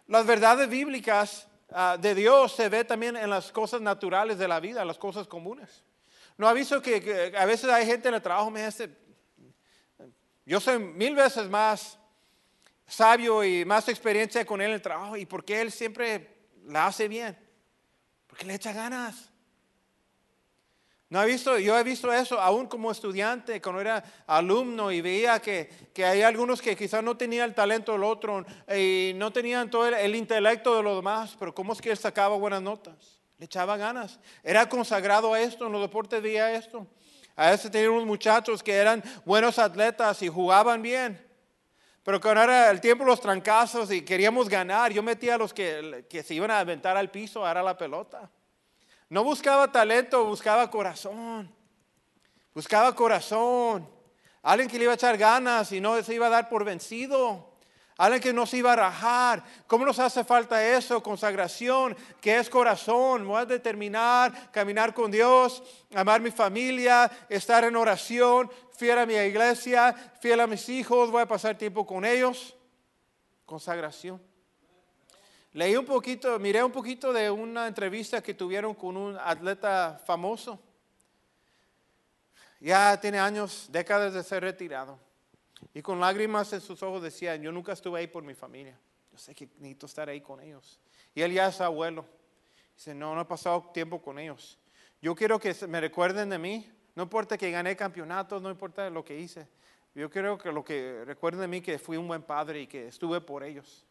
las 0.06 0.24
verdades 0.24 0.68
bíblicas 0.68 1.48
ah, 1.72 1.96
de 2.00 2.14
Dios 2.14 2.52
se 2.52 2.68
ve 2.68 2.84
también 2.84 3.16
en 3.16 3.28
las 3.28 3.50
cosas 3.50 3.80
naturales 3.80 4.38
de 4.38 4.46
la 4.46 4.60
vida, 4.60 4.84
las 4.84 4.98
cosas 4.98 5.26
comunes. 5.26 5.82
No 6.38 6.46
ha 6.46 6.52
visto 6.52 6.80
que, 6.80 7.34
a 7.36 7.44
veces 7.44 7.68
hay 7.70 7.86
gente 7.86 8.06
en 8.06 8.14
el 8.14 8.22
trabajo 8.22 8.52
me 8.52 8.64
dice, 8.64 8.96
yo 10.46 10.60
soy 10.60 10.78
mil 10.78 11.16
veces 11.16 11.50
más 11.50 11.98
sabio 12.86 13.42
y 13.42 13.64
más 13.64 13.88
experiencia 13.88 14.46
con 14.46 14.60
él 14.60 14.68
en 14.68 14.74
el 14.74 14.82
trabajo 14.82 15.16
y 15.16 15.26
porque 15.26 15.60
él 15.60 15.72
siempre 15.72 16.52
la 16.64 16.86
hace 16.86 17.08
bien, 17.08 17.36
porque 18.28 18.44
le 18.44 18.54
echa 18.54 18.72
ganas. 18.72 19.28
No 21.14 21.22
he 21.22 21.26
visto, 21.26 21.56
yo 21.60 21.78
he 21.78 21.84
visto 21.84 22.12
eso 22.12 22.40
aún 22.40 22.66
como 22.66 22.90
estudiante, 22.90 23.62
cuando 23.62 23.80
era 23.80 24.02
alumno 24.26 24.90
y 24.90 25.00
veía 25.00 25.38
que, 25.38 25.70
hay 26.04 26.22
algunos 26.22 26.60
que 26.60 26.74
quizás 26.74 27.04
no 27.04 27.16
tenían 27.16 27.50
el 27.50 27.54
talento 27.54 27.92
del 27.92 28.02
otro 28.02 28.44
y 28.76 29.12
no 29.14 29.32
tenían 29.32 29.70
todo 29.70 29.86
el, 29.86 30.16
intelecto 30.16 30.76
de 30.76 30.82
los 30.82 30.96
demás, 30.96 31.36
pero 31.38 31.54
¿cómo 31.54 31.72
es 31.72 31.80
que 31.80 31.92
él 31.92 31.96
sacaba 31.96 32.36
buenas 32.36 32.62
notas? 32.62 32.96
Le 33.38 33.44
echaba 33.44 33.76
ganas. 33.76 34.18
Era 34.42 34.68
consagrado 34.68 35.32
a 35.32 35.40
esto, 35.40 35.66
en 35.66 35.72
los 35.72 35.82
deportes 35.82 36.20
veía 36.20 36.52
esto. 36.52 36.84
A 37.36 37.50
veces 37.50 37.70
tenía 37.70 37.92
unos 37.92 38.06
muchachos 38.06 38.60
que 38.60 38.72
eran 38.72 39.00
buenos 39.24 39.60
atletas 39.60 40.20
y 40.20 40.28
jugaban 40.28 40.82
bien. 40.82 41.24
Pero 42.02 42.20
cuando 42.20 42.42
era 42.42 42.72
el 42.72 42.80
tiempo 42.80 43.04
los 43.04 43.20
trancazos 43.20 43.92
y 43.92 44.02
queríamos 44.02 44.48
ganar, 44.48 44.92
yo 44.92 45.00
metía 45.00 45.36
a 45.36 45.38
los 45.38 45.54
que, 45.54 46.24
se 46.26 46.34
iban 46.34 46.50
a 46.50 46.58
aventar 46.58 46.96
al 46.96 47.12
piso 47.12 47.46
a 47.46 47.54
la 47.54 47.78
pelota. 47.78 48.28
No 49.14 49.22
buscaba 49.22 49.70
talento, 49.70 50.24
buscaba 50.24 50.68
corazón. 50.68 51.48
Buscaba 52.52 52.92
corazón. 52.96 53.88
Alguien 54.42 54.68
que 54.68 54.76
le 54.76 54.82
iba 54.82 54.92
a 54.92 54.96
echar 54.96 55.16
ganas 55.16 55.70
y 55.70 55.80
no 55.80 56.02
se 56.02 56.14
iba 56.14 56.26
a 56.26 56.30
dar 56.30 56.48
por 56.48 56.64
vencido. 56.64 57.52
Alguien 57.96 58.20
que 58.20 58.32
no 58.32 58.44
se 58.44 58.56
iba 58.56 58.72
a 58.72 58.76
rajar. 58.76 59.44
¿Cómo 59.68 59.84
nos 59.84 60.00
hace 60.00 60.24
falta 60.24 60.66
eso? 60.66 61.00
Consagración, 61.00 61.96
que 62.20 62.38
es 62.38 62.50
corazón. 62.50 63.24
Voy 63.24 63.40
a 63.40 63.46
determinar, 63.46 64.50
caminar 64.50 64.92
con 64.92 65.12
Dios, 65.12 65.62
amar 65.94 66.20
mi 66.20 66.32
familia, 66.32 67.08
estar 67.28 67.62
en 67.62 67.76
oración, 67.76 68.50
fiel 68.76 68.98
a 68.98 69.06
mi 69.06 69.14
iglesia, 69.14 69.94
fiel 70.20 70.40
a 70.40 70.48
mis 70.48 70.68
hijos, 70.68 71.12
voy 71.12 71.22
a 71.22 71.28
pasar 71.28 71.56
tiempo 71.56 71.86
con 71.86 72.04
ellos. 72.04 72.56
Consagración. 73.46 74.33
Leí 75.54 75.76
un 75.76 75.84
poquito, 75.86 76.36
miré 76.40 76.64
un 76.64 76.72
poquito 76.72 77.12
de 77.12 77.30
una 77.30 77.68
entrevista 77.68 78.20
que 78.20 78.34
tuvieron 78.34 78.74
con 78.74 78.96
un 78.96 79.16
atleta 79.16 80.02
famoso. 80.04 80.60
Ya 82.58 83.00
tiene 83.00 83.20
años, 83.20 83.68
décadas 83.70 84.14
de 84.14 84.24
ser 84.24 84.42
retirado. 84.42 84.98
Y 85.72 85.80
con 85.80 86.00
lágrimas 86.00 86.52
en 86.52 86.60
sus 86.60 86.82
ojos 86.82 87.02
decía, 87.02 87.36
yo 87.36 87.52
nunca 87.52 87.72
estuve 87.72 88.00
ahí 88.00 88.08
por 88.08 88.24
mi 88.24 88.34
familia. 88.34 88.76
Yo 89.12 89.18
sé 89.18 89.32
que 89.32 89.46
necesito 89.58 89.86
estar 89.86 90.08
ahí 90.08 90.20
con 90.20 90.40
ellos. 90.40 90.80
Y 91.14 91.22
él 91.22 91.32
ya 91.32 91.46
es 91.46 91.60
abuelo. 91.60 92.04
Dice, 92.74 92.92
no, 92.92 93.14
no 93.14 93.20
he 93.20 93.24
pasado 93.24 93.70
tiempo 93.72 94.02
con 94.02 94.18
ellos. 94.18 94.58
Yo 95.00 95.14
quiero 95.14 95.38
que 95.38 95.54
me 95.68 95.80
recuerden 95.80 96.30
de 96.30 96.38
mí. 96.38 96.68
No 96.96 97.04
importa 97.04 97.38
que 97.38 97.52
gané 97.52 97.76
campeonatos, 97.76 98.42
no 98.42 98.50
importa 98.50 98.90
lo 98.90 99.04
que 99.04 99.16
hice. 99.16 99.46
Yo 99.94 100.10
quiero 100.10 100.36
que 100.36 100.50
lo 100.50 100.64
que 100.64 101.04
recuerden 101.04 101.42
de 101.42 101.48
mí 101.48 101.60
que 101.60 101.78
fui 101.78 101.96
un 101.96 102.08
buen 102.08 102.22
padre 102.22 102.62
y 102.62 102.66
que 102.66 102.88
estuve 102.88 103.20
por 103.20 103.44
ellos. 103.44 103.86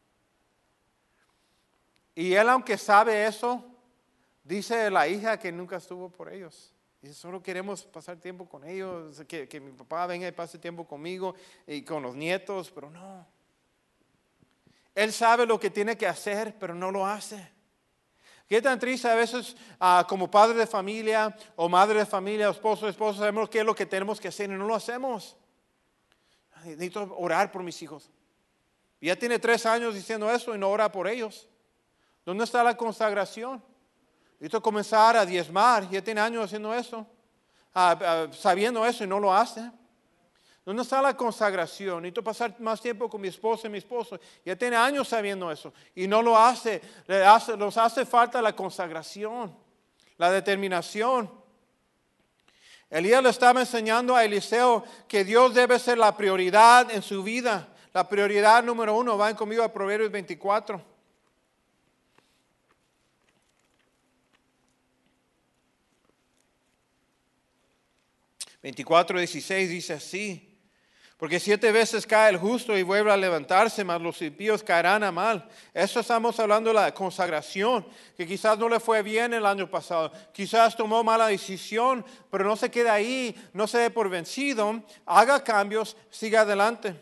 Y 2.15 2.33
él, 2.33 2.49
aunque 2.49 2.77
sabe 2.77 3.25
eso, 3.25 3.63
dice 4.43 4.89
la 4.89 5.07
hija 5.07 5.39
que 5.39 5.51
nunca 5.51 5.77
estuvo 5.77 6.09
por 6.09 6.31
ellos. 6.31 6.73
Dice, 7.01 7.15
solo 7.15 7.41
queremos 7.41 7.83
pasar 7.83 8.17
tiempo 8.17 8.47
con 8.47 8.63
ellos, 8.63 9.21
que, 9.27 9.47
que 9.47 9.59
mi 9.59 9.71
papá 9.71 10.07
venga 10.07 10.27
y 10.27 10.31
pase 10.31 10.57
tiempo 10.57 10.87
conmigo 10.87 11.35
y 11.67 11.81
con 11.81 12.03
los 12.03 12.15
nietos, 12.15 12.71
pero 12.71 12.89
no. 12.89 13.27
Él 14.95 15.11
sabe 15.11 15.45
lo 15.45 15.59
que 15.59 15.69
tiene 15.69 15.97
que 15.97 16.07
hacer, 16.07 16.55
pero 16.59 16.75
no 16.75 16.91
lo 16.91 17.05
hace. 17.05 17.51
Qué 18.47 18.61
tan 18.61 18.77
triste 18.79 19.07
a 19.07 19.15
veces 19.15 19.55
ah, 19.79 20.05
como 20.07 20.29
padre 20.29 20.59
de 20.59 20.67
familia 20.67 21.35
o 21.55 21.67
madre 21.67 21.99
de 21.99 22.05
familia, 22.05 22.49
esposo, 22.49 22.87
esposo, 22.87 23.19
sabemos 23.19 23.49
qué 23.49 23.59
es 23.59 23.65
lo 23.65 23.73
que 23.73 23.85
tenemos 23.85 24.19
que 24.19 24.27
hacer 24.27 24.49
y 24.49 24.53
no 24.53 24.67
lo 24.67 24.75
hacemos. 24.75 25.35
Necesito 26.63 27.15
orar 27.17 27.51
por 27.51 27.63
mis 27.63 27.81
hijos. 27.81 28.09
ya 29.01 29.15
tiene 29.15 29.39
tres 29.39 29.65
años 29.65 29.95
diciendo 29.95 30.31
eso 30.31 30.53
y 30.53 30.57
no 30.57 30.69
ora 30.69 30.91
por 30.91 31.07
ellos. 31.07 31.49
¿Dónde 32.25 32.43
está 32.45 32.63
la 32.63 32.75
consagración? 32.77 33.63
Necesito 34.39 34.61
comenzar 34.61 35.15
a 35.17 35.25
diezmar. 35.25 35.89
Ya 35.89 36.01
tiene 36.01 36.21
años 36.21 36.45
haciendo 36.45 36.73
eso, 36.73 37.05
sabiendo 38.31 38.85
eso 38.85 39.03
y 39.03 39.07
no 39.07 39.19
lo 39.19 39.33
hace. 39.33 39.71
¿Dónde 40.65 40.81
está 40.81 41.01
la 41.01 41.15
consagración? 41.15 42.03
Necesito 42.03 42.23
pasar 42.23 42.55
más 42.59 42.79
tiempo 42.79 43.09
con 43.09 43.19
mi 43.19 43.27
esposa 43.27 43.67
y 43.67 43.69
mi 43.69 43.79
esposo. 43.79 44.17
Ya 44.45 44.55
tiene 44.55 44.77
años 44.77 45.09
sabiendo 45.09 45.51
eso 45.51 45.73
y 45.93 46.07
no 46.07 46.21
lo 46.21 46.37
hace. 46.37 46.81
Le 47.07 47.25
hace 47.25 47.57
nos 47.57 47.77
hace 47.77 48.05
falta 48.05 48.41
la 48.41 48.55
consagración, 48.55 49.53
la 50.17 50.31
determinación. 50.31 51.29
Elías 52.89 53.23
le 53.23 53.29
estaba 53.29 53.59
enseñando 53.59 54.15
a 54.15 54.23
Eliseo 54.23 54.83
que 55.07 55.25
Dios 55.25 55.53
debe 55.53 55.79
ser 55.79 55.97
la 55.97 56.15
prioridad 56.15 56.91
en 56.91 57.01
su 57.01 57.23
vida. 57.23 57.67
La 57.91 58.07
prioridad 58.07 58.63
número 58.63 58.95
uno, 58.95 59.17
van 59.17 59.35
conmigo 59.35 59.63
a 59.63 59.73
Proverbios 59.73 60.11
24. 60.11 60.92
24, 68.63 69.19
16 69.19 69.69
dice 69.69 69.93
así. 69.93 70.49
Porque 71.17 71.39
siete 71.39 71.71
veces 71.71 72.07
cae 72.07 72.31
el 72.31 72.37
justo 72.37 72.77
y 72.77 72.83
vuelve 72.83 73.11
a 73.11 73.17
levantarse, 73.17 73.83
mas 73.83 74.01
los 74.01 74.21
impíos 74.21 74.63
caerán 74.63 75.03
a 75.03 75.11
mal. 75.11 75.47
Eso 75.73 75.99
estamos 75.99 76.37
hablando 76.39 76.69
de 76.69 76.73
la 76.73 76.93
consagración, 76.93 77.85
que 78.17 78.25
quizás 78.25 78.57
no 78.57 78.67
le 78.67 78.79
fue 78.79 79.03
bien 79.03 79.33
el 79.33 79.45
año 79.45 79.69
pasado, 79.69 80.11
quizás 80.33 80.75
tomó 80.75 81.03
mala 81.03 81.27
decisión, 81.27 82.03
pero 82.29 82.43
no 82.43 82.57
se 82.57 82.71
quede 82.71 82.89
ahí, 82.89 83.35
no 83.53 83.67
se 83.67 83.77
dé 83.77 83.89
por 83.89 84.09
vencido, 84.09 84.83
haga 85.05 85.43
cambios, 85.43 85.95
siga 86.09 86.41
adelante. 86.41 86.99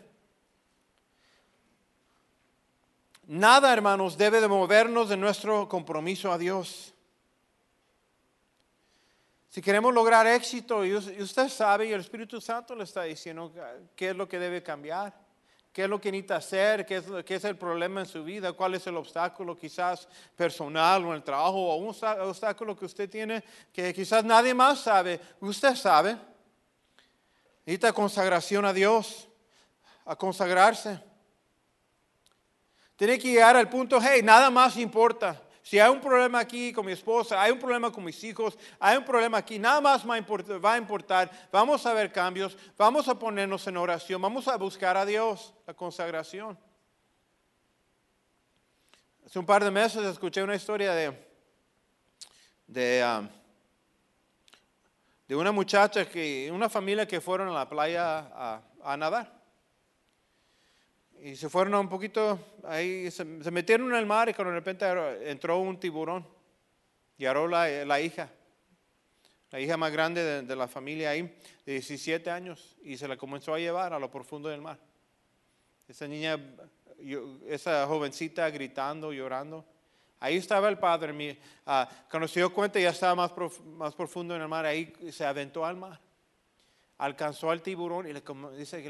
Nada, 3.26 3.72
hermanos, 3.72 4.18
debe 4.18 4.40
de 4.40 4.48
movernos 4.48 5.08
de 5.08 5.16
nuestro 5.16 5.68
compromiso 5.68 6.30
a 6.30 6.38
Dios. 6.38 6.92
Si 9.52 9.60
queremos 9.60 9.92
lograr 9.92 10.26
éxito, 10.26 10.82
y 10.82 10.94
usted 10.94 11.50
sabe, 11.50 11.84
y 11.84 11.92
el 11.92 12.00
Espíritu 12.00 12.40
Santo 12.40 12.74
le 12.74 12.84
está 12.84 13.02
diciendo 13.02 13.52
qué 13.94 14.08
es 14.08 14.16
lo 14.16 14.26
que 14.26 14.38
debe 14.38 14.62
cambiar, 14.62 15.12
qué 15.70 15.82
es 15.82 15.90
lo 15.90 16.00
que 16.00 16.10
necesita 16.10 16.36
hacer, 16.36 16.86
qué 16.86 16.96
es, 16.96 17.04
qué 17.26 17.34
es 17.34 17.44
el 17.44 17.58
problema 17.58 18.00
en 18.00 18.06
su 18.06 18.24
vida, 18.24 18.54
cuál 18.54 18.76
es 18.76 18.86
el 18.86 18.96
obstáculo 18.96 19.54
quizás 19.54 20.08
personal 20.34 21.04
o 21.04 21.08
en 21.08 21.16
el 21.16 21.22
trabajo, 21.22 21.68
o 21.68 21.76
un 21.76 21.88
obstáculo 21.90 22.74
que 22.74 22.86
usted 22.86 23.10
tiene 23.10 23.44
que 23.74 23.92
quizás 23.92 24.24
nadie 24.24 24.54
más 24.54 24.80
sabe, 24.80 25.20
usted 25.40 25.76
sabe. 25.76 26.16
Necesita 27.66 27.92
consagración 27.92 28.64
a 28.64 28.72
Dios, 28.72 29.28
a 30.06 30.16
consagrarse. 30.16 30.98
Tiene 32.96 33.18
que 33.18 33.28
llegar 33.28 33.54
al 33.54 33.68
punto, 33.68 33.98
hey, 34.00 34.22
nada 34.24 34.48
más 34.48 34.78
importa. 34.78 35.42
Si 35.72 35.80
hay 35.80 35.88
un 35.90 36.02
problema 36.02 36.38
aquí 36.38 36.70
con 36.70 36.84
mi 36.84 36.92
esposa, 36.92 37.40
hay 37.40 37.50
un 37.50 37.58
problema 37.58 37.90
con 37.90 38.04
mis 38.04 38.22
hijos, 38.24 38.58
hay 38.78 38.98
un 38.98 39.06
problema 39.06 39.38
aquí, 39.38 39.58
nada 39.58 39.80
más 39.80 40.06
va 40.06 40.74
a 40.74 40.76
importar. 40.76 41.30
Vamos 41.50 41.86
a 41.86 41.94
ver 41.94 42.12
cambios, 42.12 42.58
vamos 42.76 43.08
a 43.08 43.18
ponernos 43.18 43.66
en 43.66 43.78
oración, 43.78 44.20
vamos 44.20 44.48
a 44.48 44.58
buscar 44.58 44.98
a 44.98 45.06
Dios, 45.06 45.54
la 45.66 45.72
consagración. 45.72 46.58
Hace 49.24 49.38
un 49.38 49.46
par 49.46 49.64
de 49.64 49.70
meses 49.70 50.04
escuché 50.04 50.42
una 50.42 50.56
historia 50.56 50.92
de, 50.92 51.16
de, 52.66 53.30
um, 55.30 55.38
una 55.38 55.52
muchacha, 55.52 56.04
que, 56.04 56.50
una 56.52 56.68
familia 56.68 57.08
que 57.08 57.18
fueron 57.18 57.48
a 57.48 57.52
la 57.52 57.66
playa 57.66 58.60
a 58.84 58.96
nadar 58.98 59.41
y 61.24 61.36
se 61.36 61.48
fueron 61.48 61.76
un 61.76 61.88
poquito, 61.88 62.36
ahí 62.64 63.08
se, 63.12 63.24
metieron 63.24 63.88
en 63.92 63.96
el 63.96 64.06
mar 64.06 64.28
y 64.28 64.34
cuando 64.34 64.50
de 64.50 64.58
repente 64.58 65.30
entró 65.30 65.58
un 65.60 65.78
tiburón 65.78 66.26
y 67.16 67.24
agarró 67.24 67.46
la, 67.46 67.84
la 67.84 68.00
hija, 68.00 68.28
la 69.52 69.60
hija 69.60 69.76
más 69.76 69.92
grande 69.92 70.42
de, 70.42 70.56
la 70.56 70.66
familia 70.66 71.10
ahí, 71.10 71.22
de 71.64 71.74
17 71.74 72.28
años, 72.28 72.76
y 72.82 72.96
se 72.96 73.06
la 73.06 73.16
comenzó 73.16 73.54
a 73.54 73.60
llevar 73.60 73.92
a 73.92 74.00
lo 74.00 74.10
profundo 74.10 74.48
del 74.48 74.60
mar. 74.60 74.80
Esa 75.86 76.08
niña, 76.08 76.40
esa 77.46 77.86
jovencita 77.86 78.50
gritando, 78.50 79.12
llorando. 79.12 79.64
Ahí 80.18 80.38
estaba 80.38 80.68
el 80.68 80.78
padre. 80.78 81.38
Ah, 81.64 81.88
cuando 82.10 82.26
se 82.26 82.40
dio 82.40 82.52
cuenta 82.52 82.80
ya 82.80 82.90
estaba 82.90 83.14
más, 83.14 83.32
más 83.76 83.94
profundo 83.94 84.34
en 84.34 84.42
el 84.42 84.48
mar, 84.48 84.66
ahí 84.66 84.92
se 85.12 85.24
aventó 85.24 85.64
al 85.64 85.76
mar 85.76 86.00
alcanzó 87.02 87.50
al 87.50 87.62
tiburón 87.62 88.06
y 88.06 88.12
le, 88.12 88.22
dice 88.56 88.80
que 88.80 88.88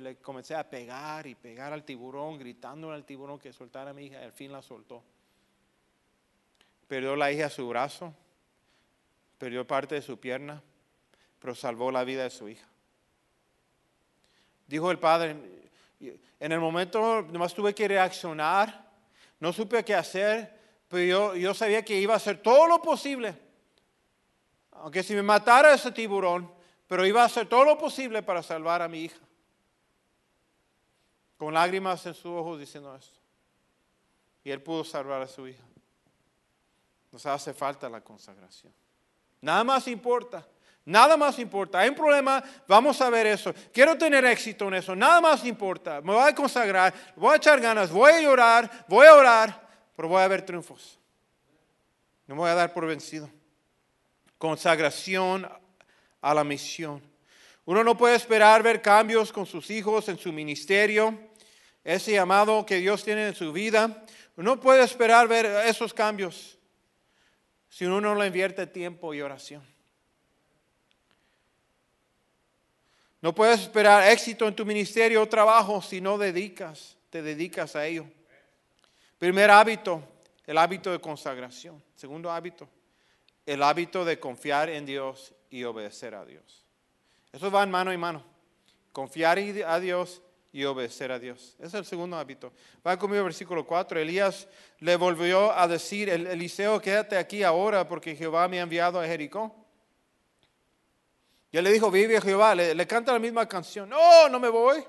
le, 0.00 0.16
comencé 0.18 0.54
a 0.54 0.70
pegar 0.70 1.26
y 1.26 1.34
pegar 1.34 1.72
al 1.72 1.84
tiburón, 1.84 2.38
gritando 2.38 2.92
al 2.92 3.04
tiburón 3.04 3.40
que 3.40 3.52
soltara 3.52 3.90
a 3.90 3.92
mi 3.92 4.06
hija 4.06 4.20
y 4.20 4.24
al 4.24 4.32
fin 4.32 4.52
la 4.52 4.62
soltó. 4.62 5.02
Perdió 6.86 7.16
la 7.16 7.32
hija 7.32 7.50
su 7.50 7.66
brazo, 7.68 8.14
perdió 9.38 9.66
parte 9.66 9.96
de 9.96 10.02
su 10.02 10.20
pierna, 10.20 10.62
pero 11.40 11.52
salvó 11.56 11.90
la 11.90 12.04
vida 12.04 12.22
de 12.22 12.30
su 12.30 12.48
hija. 12.48 12.66
Dijo 14.68 14.92
el 14.92 15.00
padre, 15.00 15.34
en 16.38 16.52
el 16.52 16.60
momento 16.60 17.22
nomás 17.22 17.54
tuve 17.54 17.74
que 17.74 17.88
reaccionar, 17.88 18.88
no 19.40 19.52
supe 19.52 19.84
qué 19.84 19.96
hacer, 19.96 20.56
pero 20.86 21.02
yo, 21.02 21.34
yo 21.34 21.54
sabía 21.54 21.84
que 21.84 21.98
iba 21.98 22.14
a 22.14 22.18
hacer 22.18 22.40
todo 22.40 22.68
lo 22.68 22.80
posible. 22.80 23.34
Aunque 24.70 25.02
si 25.02 25.12
me 25.16 25.24
matara 25.24 25.74
ese 25.74 25.90
tiburón, 25.90 26.56
pero 26.88 27.06
iba 27.06 27.22
a 27.22 27.26
hacer 27.26 27.46
todo 27.46 27.64
lo 27.64 27.78
posible 27.78 28.22
para 28.22 28.42
salvar 28.42 28.82
a 28.82 28.88
mi 28.88 29.04
hija. 29.04 29.20
Con 31.36 31.54
lágrimas 31.54 32.04
en 32.06 32.14
sus 32.14 32.26
ojos 32.26 32.58
diciendo 32.58 32.96
esto. 32.96 33.20
Y 34.42 34.50
él 34.50 34.62
pudo 34.62 34.82
salvar 34.82 35.22
a 35.22 35.28
su 35.28 35.46
hija. 35.46 35.62
Nos 37.12 37.24
hace 37.26 37.52
falta 37.52 37.88
la 37.88 38.00
consagración. 38.00 38.72
Nada 39.40 39.62
más 39.62 39.86
importa. 39.86 40.44
Nada 40.84 41.18
más 41.18 41.38
importa. 41.38 41.80
Hay 41.80 41.90
un 41.90 41.94
problema, 41.94 42.42
vamos 42.66 42.98
a 43.02 43.10
ver 43.10 43.26
eso. 43.26 43.52
Quiero 43.72 43.98
tener 43.98 44.24
éxito 44.24 44.68
en 44.68 44.74
eso. 44.74 44.96
Nada 44.96 45.20
más 45.20 45.44
importa. 45.44 46.00
Me 46.00 46.14
voy 46.14 46.26
a 46.26 46.34
consagrar, 46.34 46.94
voy 47.14 47.34
a 47.34 47.36
echar 47.36 47.60
ganas, 47.60 47.90
voy 47.90 48.10
a 48.10 48.20
llorar, 48.22 48.86
voy 48.88 49.06
a 49.06 49.14
orar, 49.14 49.68
pero 49.94 50.08
voy 50.08 50.22
a 50.22 50.28
ver 50.28 50.46
triunfos. 50.46 50.98
No 52.26 52.34
me 52.34 52.40
voy 52.40 52.50
a 52.50 52.54
dar 52.54 52.72
por 52.72 52.86
vencido. 52.86 53.28
Consagración 54.38 55.46
a 56.20 56.34
la 56.34 56.44
misión. 56.44 57.02
Uno 57.64 57.84
no 57.84 57.96
puede 57.96 58.16
esperar 58.16 58.62
ver 58.62 58.80
cambios 58.80 59.32
con 59.32 59.44
sus 59.44 59.70
hijos 59.70 60.08
en 60.08 60.18
su 60.18 60.32
ministerio, 60.32 61.18
ese 61.84 62.12
llamado 62.12 62.64
que 62.64 62.76
Dios 62.76 63.04
tiene 63.04 63.28
en 63.28 63.34
su 63.34 63.52
vida. 63.52 64.04
Uno 64.36 64.54
no 64.54 64.60
puede 64.60 64.82
esperar 64.82 65.28
ver 65.28 65.46
esos 65.66 65.92
cambios 65.92 66.58
si 67.68 67.84
uno 67.84 68.00
no 68.00 68.14
le 68.14 68.26
invierte 68.26 68.66
tiempo 68.66 69.12
y 69.12 69.20
oración. 69.20 69.62
No 73.20 73.34
puedes 73.34 73.60
esperar 73.60 74.10
éxito 74.10 74.46
en 74.46 74.54
tu 74.54 74.64
ministerio 74.64 75.22
o 75.22 75.28
trabajo 75.28 75.82
si 75.82 76.00
no 76.00 76.18
dedicas, 76.18 76.96
te 77.10 77.20
dedicas 77.20 77.74
a 77.74 77.86
ello. 77.86 78.06
Primer 79.18 79.50
hábito, 79.50 80.02
el 80.46 80.56
hábito 80.56 80.92
de 80.92 81.00
consagración. 81.00 81.82
Segundo 81.96 82.30
hábito, 82.30 82.68
el 83.44 83.62
hábito 83.62 84.04
de 84.04 84.20
confiar 84.20 84.70
en 84.70 84.86
Dios 84.86 85.34
y 85.50 85.64
obedecer 85.64 86.14
a 86.14 86.24
Dios. 86.24 86.64
Eso 87.32 87.50
va 87.50 87.62
en 87.62 87.70
mano 87.70 87.92
y 87.92 87.96
mano. 87.96 88.24
Confiar 88.92 89.38
a 89.38 89.80
Dios 89.80 90.22
y 90.52 90.64
obedecer 90.64 91.12
a 91.12 91.18
Dios. 91.18 91.54
Ese 91.58 91.66
es 91.66 91.74
el 91.74 91.84
segundo 91.84 92.16
hábito. 92.16 92.52
Va 92.86 92.98
conmigo 92.98 93.24
versículo 93.24 93.66
4. 93.66 94.00
Elías 94.00 94.48
le 94.80 94.96
volvió 94.96 95.52
a 95.52 95.68
decir, 95.68 96.08
Eliseo, 96.08 96.80
quédate 96.80 97.16
aquí 97.16 97.42
ahora 97.42 97.86
porque 97.86 98.16
Jehová 98.16 98.48
me 98.48 98.58
ha 98.58 98.62
enviado 98.62 99.00
a 99.00 99.06
Jericó. 99.06 99.54
Y 101.50 101.58
él 101.58 101.64
le 101.64 101.72
dijo, 101.72 101.90
vive 101.90 102.20
Jehová, 102.20 102.54
le, 102.54 102.74
le 102.74 102.86
canta 102.86 103.12
la 103.12 103.18
misma 103.18 103.46
canción. 103.46 103.88
No, 103.88 104.28
no 104.28 104.40
me 104.40 104.48
voy. 104.48 104.84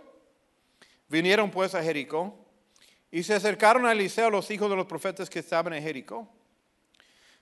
Vinieron 1.08 1.50
pues 1.50 1.74
a 1.76 1.84
Jericó 1.84 2.46
y 3.12 3.24
se 3.24 3.34
acercaron 3.34 3.86
a 3.86 3.92
Eliseo 3.92 4.30
los 4.30 4.50
hijos 4.52 4.70
de 4.70 4.76
los 4.76 4.86
profetas 4.86 5.30
que 5.30 5.40
estaban 5.40 5.74
en 5.74 5.84
Jericó. 5.84 6.28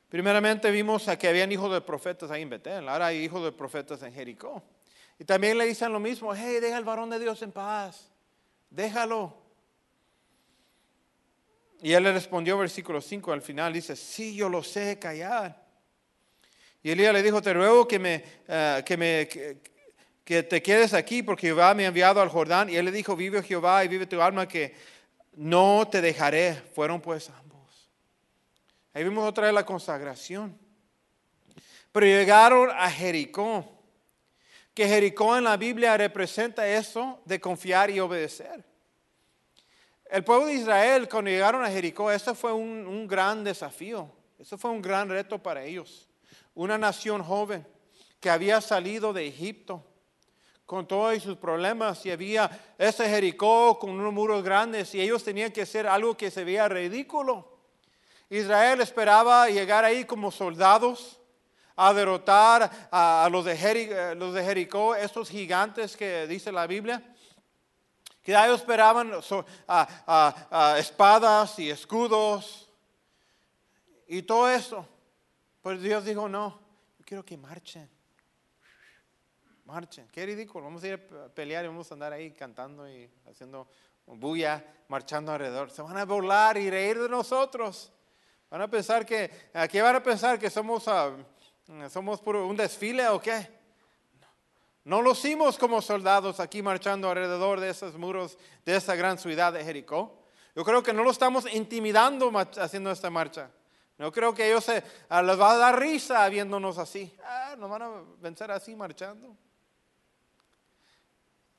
Primeramente 0.10 0.72
vimos 0.72 1.08
a 1.08 1.18
que 1.18 1.28
habían 1.28 1.52
hijos 1.52 1.72
de 1.72 1.82
profetas 1.82 2.32
ahí 2.32 2.42
en 2.42 2.50
Betel, 2.50 2.88
ahora 2.88 3.08
hay 3.08 3.24
hijos 3.24 3.44
de 3.44 3.52
profetas 3.52 4.02
en 4.04 4.14
Jericó. 4.14 4.64
Y 5.20 5.26
también 5.26 5.58
le 5.58 5.66
dicen 5.66 5.92
lo 5.92 6.00
mismo, 6.00 6.34
hey, 6.34 6.60
deja 6.62 6.78
al 6.78 6.86
varón 6.86 7.10
de 7.10 7.20
Dios 7.20 7.42
en 7.42 7.52
paz, 7.52 8.10
déjalo. 8.70 9.36
Y 11.82 11.94
él 11.94 12.04
le 12.04 12.14
respondió, 12.14 12.58
versículo 12.58 13.02
5 13.02 13.32
al 13.34 13.42
final, 13.42 13.74
dice, 13.74 13.96
sí, 13.96 14.36
yo 14.36 14.50
lo 14.50 14.64
sé, 14.64 14.98
callar. 14.98 15.68
Y 16.82 16.92
Elías 16.92 17.14
le 17.14 17.22
dijo, 17.22 17.42
te 17.42 17.54
ruego 17.54 17.88
que, 17.88 18.00
me, 18.00 18.24
eh, 18.48 18.84
que, 18.86 18.98
me, 18.98 19.28
que 20.24 20.44
te 20.44 20.62
quedes 20.62 20.94
aquí 20.94 21.22
porque 21.22 21.48
Jehová 21.48 21.74
me 21.74 21.84
ha 21.84 21.88
enviado 21.90 22.22
al 22.22 22.30
Jordán. 22.30 22.70
Y 22.70 22.78
él 22.78 22.86
le 22.86 22.92
dijo, 22.92 23.16
vive 23.16 23.44
Jehová 23.44 23.84
y 23.84 23.88
vive 23.88 24.06
tu 24.06 24.22
alma 24.22 24.48
que 24.48 24.74
no 25.36 25.88
te 25.92 26.02
dejaré. 26.02 26.54
Fueron 26.54 27.02
pues 27.02 27.30
Ahí 28.98 29.04
vimos 29.04 29.30
otra 29.30 29.46
vez 29.46 29.54
la 29.54 29.64
consagración. 29.64 30.58
Pero 31.92 32.08
llegaron 32.08 32.72
a 32.72 32.90
Jericó, 32.90 33.64
que 34.74 34.88
Jericó 34.88 35.38
en 35.38 35.44
la 35.44 35.56
Biblia 35.56 35.96
representa 35.96 36.68
eso 36.68 37.22
de 37.24 37.40
confiar 37.40 37.92
y 37.92 38.00
obedecer. 38.00 38.66
El 40.10 40.24
pueblo 40.24 40.48
de 40.48 40.56
Israel, 40.56 41.08
cuando 41.08 41.30
llegaron 41.30 41.64
a 41.64 41.70
Jericó, 41.70 42.10
eso 42.10 42.34
fue 42.34 42.52
un, 42.52 42.88
un 42.88 43.06
gran 43.06 43.44
desafío, 43.44 44.12
eso 44.40 44.58
fue 44.58 44.72
un 44.72 44.82
gran 44.82 45.08
reto 45.10 45.38
para 45.38 45.64
ellos. 45.64 46.10
Una 46.56 46.80
nación 46.80 47.22
joven 47.22 47.68
que 48.20 48.32
había 48.32 48.62
salido 48.62 49.14
de 49.14 49.28
Egipto 49.28 49.86
con 50.66 50.88
todos 50.88 51.22
sus 51.22 51.38
problemas 51.38 52.04
y 52.04 52.10
había 52.10 52.50
ese 52.80 53.08
Jericó 53.08 53.78
con 53.78 53.92
unos 53.92 54.12
muros 54.12 54.44
grandes 54.44 54.96
y 54.96 55.02
ellos 55.02 55.24
tenían 55.24 55.52
que 55.52 55.62
hacer 55.62 55.86
algo 55.86 56.18
que 56.18 56.32
se 56.32 56.44
veía 56.44 56.68
ridículo. 56.68 57.57
Israel 58.30 58.82
esperaba 58.82 59.50
llegar 59.50 59.86
ahí 59.86 60.06
como 60.06 60.32
soldados 60.32 61.20
a 61.76 61.94
derrotar 61.94 62.90
a, 62.92 63.30
los, 63.32 63.46
de 63.46 63.54
eh, 63.54 64.16
los 64.16 64.34
de 64.34 64.44
Jericó, 64.44 64.96
estos 64.96 65.30
gigantes 65.30 65.96
que 65.96 66.26
dice 66.28 66.52
la 66.52 66.66
Biblia, 66.66 67.04
que 68.24 68.34
ellos 68.34 68.60
esperaban 68.60 69.12
espadas 70.78 71.60
y 71.60 71.70
escudos 71.70 72.70
y 74.08 74.24
todo 74.24 74.50
eso. 74.50 74.86
Pues 75.62 75.82
Dios 75.82 76.04
dijo, 76.04 76.28
no, 76.28 76.60
yo 76.98 77.06
quiero 77.06 77.24
que 77.24 77.38
marchen. 77.38 77.90
Marchen. 79.66 80.08
Qué 80.10 80.26
ridículo. 80.26 80.66
Vamos 80.66 80.84
a 80.84 80.88
ir 80.88 80.94
a 80.94 81.30
pelear 81.30 81.66
y 81.66 81.68
vamos 81.68 81.92
a 81.92 81.94
andar 81.94 82.12
ahí 82.14 82.32
cantando 82.32 82.90
y 82.90 83.10
haciendo 83.30 83.70
bulla, 84.06 84.66
marchando 84.88 85.32
alrededor. 85.32 85.70
Se 85.70 85.82
van 85.82 85.98
a 85.98 86.06
volar 86.06 86.58
y 86.58 86.70
reír 86.70 87.00
de 87.00 87.10
nosotros. 87.10 87.92
Van 88.50 88.62
a 88.62 88.70
pensar 88.70 89.06
que, 89.06 89.50
aquí 89.54 89.82
van 89.82 89.96
a 89.96 90.04
pensar 90.04 90.40
que 90.40 90.50
somos, 90.50 90.88
ah, 90.88 91.12
somos 91.90 92.22
por 92.22 92.38
un 92.38 92.56
desfile 92.56 93.08
o 93.10 93.22
qué. 93.22 93.58
No 94.86 95.02
lo 95.02 95.12
hicimos 95.12 95.58
como 95.58 95.82
soldados 95.82 96.40
aquí 96.40 96.62
marchando 96.62 97.10
alrededor 97.10 97.60
de 97.60 97.70
esos 97.70 97.98
muros 97.98 98.38
de 98.64 98.78
esa 98.78 98.96
gran 98.96 99.18
ciudad 99.18 99.52
de 99.52 99.66
Jericó. 99.66 100.24
Yo 100.56 100.64
creo 100.64 100.82
que 100.82 100.94
no 100.94 101.04
lo 101.04 101.12
estamos 101.12 101.46
intimidando 101.54 102.32
haciendo 102.58 102.90
esta 102.90 103.10
marcha. 103.10 103.52
No 103.98 104.12
creo 104.14 104.34
que 104.34 104.48
ellos 104.48 104.64
se, 104.64 104.82
ah, 105.10 105.22
les 105.22 105.38
va 105.38 105.52
a 105.52 105.58
dar 105.58 105.78
risa 105.78 106.28
viéndonos 106.30 106.78
así. 106.78 107.14
Ah, 107.24 107.56
nos 107.58 107.70
van 107.70 107.82
a 107.82 107.90
vencer 108.20 108.50
así 108.50 108.76
marchando. 108.76 109.36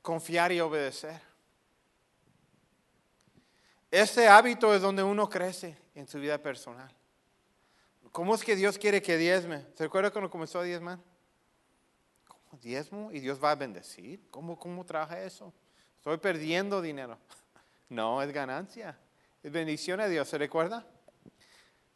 Confiar 0.00 0.52
y 0.52 0.60
obedecer. 0.60 1.20
Ese 3.90 4.26
hábito 4.26 4.72
es 4.74 4.80
donde 4.80 5.02
uno 5.02 5.28
crece 5.28 5.76
en 5.98 6.06
su 6.06 6.20
vida 6.20 6.38
personal. 6.38 6.88
¿Cómo 8.12 8.34
es 8.34 8.44
que 8.44 8.54
Dios 8.54 8.78
quiere 8.78 9.02
que 9.02 9.16
diezme? 9.16 9.66
¿Se 9.74 9.84
recuerda 9.84 10.10
cuando 10.12 10.30
comenzó 10.30 10.60
a 10.60 10.62
diezmar? 10.62 11.00
¿Cómo 12.26 12.62
diezmo? 12.62 13.10
¿Y 13.10 13.18
Dios 13.18 13.42
va 13.42 13.50
a 13.50 13.54
bendecir? 13.56 14.22
¿Cómo, 14.30 14.56
cómo 14.56 14.86
trabaja 14.86 15.20
eso? 15.20 15.52
Estoy 15.96 16.18
perdiendo 16.18 16.80
dinero. 16.80 17.18
No, 17.90 18.20
es 18.20 18.30
ganancia. 18.34 18.98
Es 19.42 19.50
bendición 19.50 19.98
a 19.98 20.08
Dios. 20.08 20.28
¿Se 20.28 20.36
recuerda? 20.36 20.86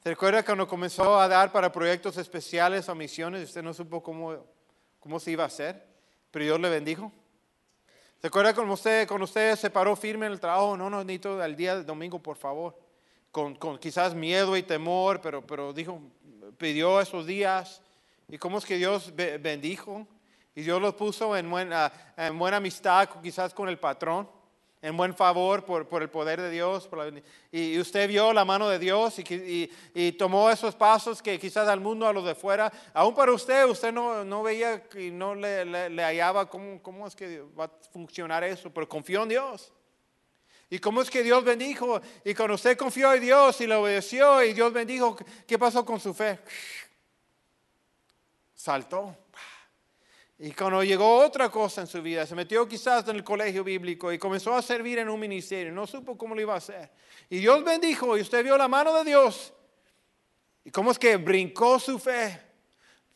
¿Se 0.03 0.09
recuerda 0.09 0.43
cuando 0.43 0.67
comenzó 0.67 1.21
a 1.21 1.29
dar 1.29 1.53
para 1.53 1.71
proyectos 1.71 2.17
especiales 2.17 2.89
o 2.89 2.95
misiones? 2.95 3.45
Usted 3.45 3.63
no 3.63 3.75
supo 3.75 4.03
cómo, 4.03 4.43
cómo 4.99 5.21
se 5.21 5.33
iba 5.33 5.45
a 5.45 5.49
hacer, 5.49 5.87
pero 6.31 6.47
Dios 6.47 6.59
le 6.61 6.71
bendijo. 6.71 7.13
¿Se 8.23 8.29
acuerda 8.29 8.55
cuando 8.55 8.73
usted, 8.73 9.07
cuando 9.07 9.25
usted 9.25 9.55
se 9.55 9.69
paró 9.69 9.95
firme 9.95 10.25
en 10.25 10.33
el 10.33 10.41
trabajo? 10.41 10.79
No, 10.79 10.89
no, 10.89 11.05
necesito 11.05 11.45
el 11.45 11.55
día 11.55 11.77
del 11.77 11.85
domingo, 11.85 12.19
por 12.19 12.39
favor. 12.39 12.82
Con, 13.33 13.57
quizás 13.79 14.15
miedo 14.15 14.57
y 14.57 14.63
temor, 14.63 15.21
pero, 15.21 15.45
pero 15.45 15.73
dijo, 15.73 16.01
pidió 16.59 17.01
esos 17.01 17.27
días. 17.27 17.83
¿Y 18.29 18.39
cómo 18.39 18.59
es 18.59 18.65
que 18.65 18.77
Dios 18.77 19.13
bendijo? 19.17 20.07
Y 20.55 20.63
Dios 20.63 20.81
los 20.81 20.95
puso 20.95 21.37
en 21.37 21.51
buena, 21.51 21.93
en 22.17 22.39
buena 22.39 22.59
amistad, 22.59 23.09
quizás 23.21 23.53
con 23.53 23.69
el 23.69 23.79
patrón 23.79 24.29
en 24.83 24.97
buen 24.97 25.15
favor 25.15 25.65
por, 25.65 25.87
por 25.87 26.03
el 26.03 26.11
poder 26.11 26.41
de 26.41 26.51
Dios. 26.51 26.91
y, 27.53 27.79
usted 27.79 28.09
vio 28.09 28.33
la 28.33 28.45
mano 28.45 28.69
de 28.69 28.81
Dios 28.81 29.17
y, 29.21 29.71
y, 29.95 30.13
tomó 30.13 30.51
esos 30.51 30.75
pasos 30.75 31.23
que 31.23 31.39
quizás 31.39 31.69
al 31.69 31.81
mundo, 31.81 32.07
a 32.07 32.13
los 32.13 32.25
de 32.25 32.35
fuera, 32.35 32.71
aún 32.93 33.15
para 33.15 33.33
usted, 33.33 33.65
usted 33.65 33.93
no, 33.93 34.25
no 34.25 34.43
veía 34.43 34.83
y 34.99 35.13
no 35.13 35.37
le, 35.37 35.65
le, 35.65 36.03
hallaba 36.03 36.51
cómo, 36.51 36.83
cómo, 36.83 37.07
es 37.07 37.15
que 37.15 37.43
va 37.59 37.67
a 37.67 37.71
funcionar 37.93 38.43
eso, 38.43 38.71
pero 38.71 38.89
confió 38.89 39.23
en 39.23 39.29
Dios. 39.29 39.73
¿Y 40.73 40.79
cómo 40.79 41.03
es 41.03 41.11
que 41.11 41.23
Dios 41.23 41.45
bendijo? 41.45 42.01
Y 42.25 42.33
cuando 42.33 42.55
usted 42.55 42.79
confió 42.79 43.13
en 43.13 43.21
Dios 43.21 43.61
y 43.61 43.67
le 43.67 43.75
obedeció 43.75 44.43
y 44.43 44.55
Dios 44.55 44.73
bendijo, 44.73 45.15
¿qué 45.47 45.59
pasó 45.59 45.85
con 45.85 46.01
su 46.01 46.15
fe? 46.15 46.39
Saltó. 48.55 49.15
Y 50.39 50.53
cuando 50.53 50.83
llegó 50.83 51.19
otra 51.19 51.51
cosa 51.51 51.83
en 51.83 51.87
su 51.87 52.01
vida, 52.01 52.25
se 52.27 52.35
metió 52.35 52.67
quizás 52.67 53.07
en 53.07 53.17
el 53.17 53.23
colegio 53.23 53.63
bíblico 53.63 54.11
y 54.11 54.19
comenzó 54.19 54.55
a 54.55 54.63
servir 54.63 54.99
en 54.99 55.11
un 55.11 55.21
ministerio, 55.21 55.71
no 55.73 55.87
supo 55.87 56.17
cómo 56.17 56.35
lo 56.35 56.41
iba 56.41 56.55
a 56.55 56.57
hacer. 56.57 56.89
Y 57.29 57.41
Dios 57.41 57.63
bendijo 57.63 58.17
y 58.17 58.23
usted 58.23 58.43
vio 58.43 58.57
la 58.57 58.67
mano 58.67 58.95
de 58.95 59.05
Dios. 59.05 59.53
¿Y 60.65 60.71
cómo 60.71 60.91
es 60.91 60.99
que 60.99 61.19
brincó 61.19 61.79
su 61.79 61.99
fe? 61.99 62.41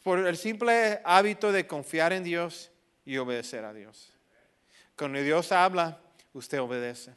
Por 0.03 0.19
el 0.27 0.37
simple 0.37 1.01
hábito 1.07 1.51
de 1.51 1.66
confiar 1.66 2.12
en 2.12 2.23
Dios 2.23 2.71
y 3.07 3.16
obedecer 3.16 3.64
a 3.64 3.73
Dios. 3.73 4.12
Cuando 4.95 5.23
Dios 5.23 5.53
habla, 5.53 6.03
usted 6.35 6.61
obedece. 6.61 7.16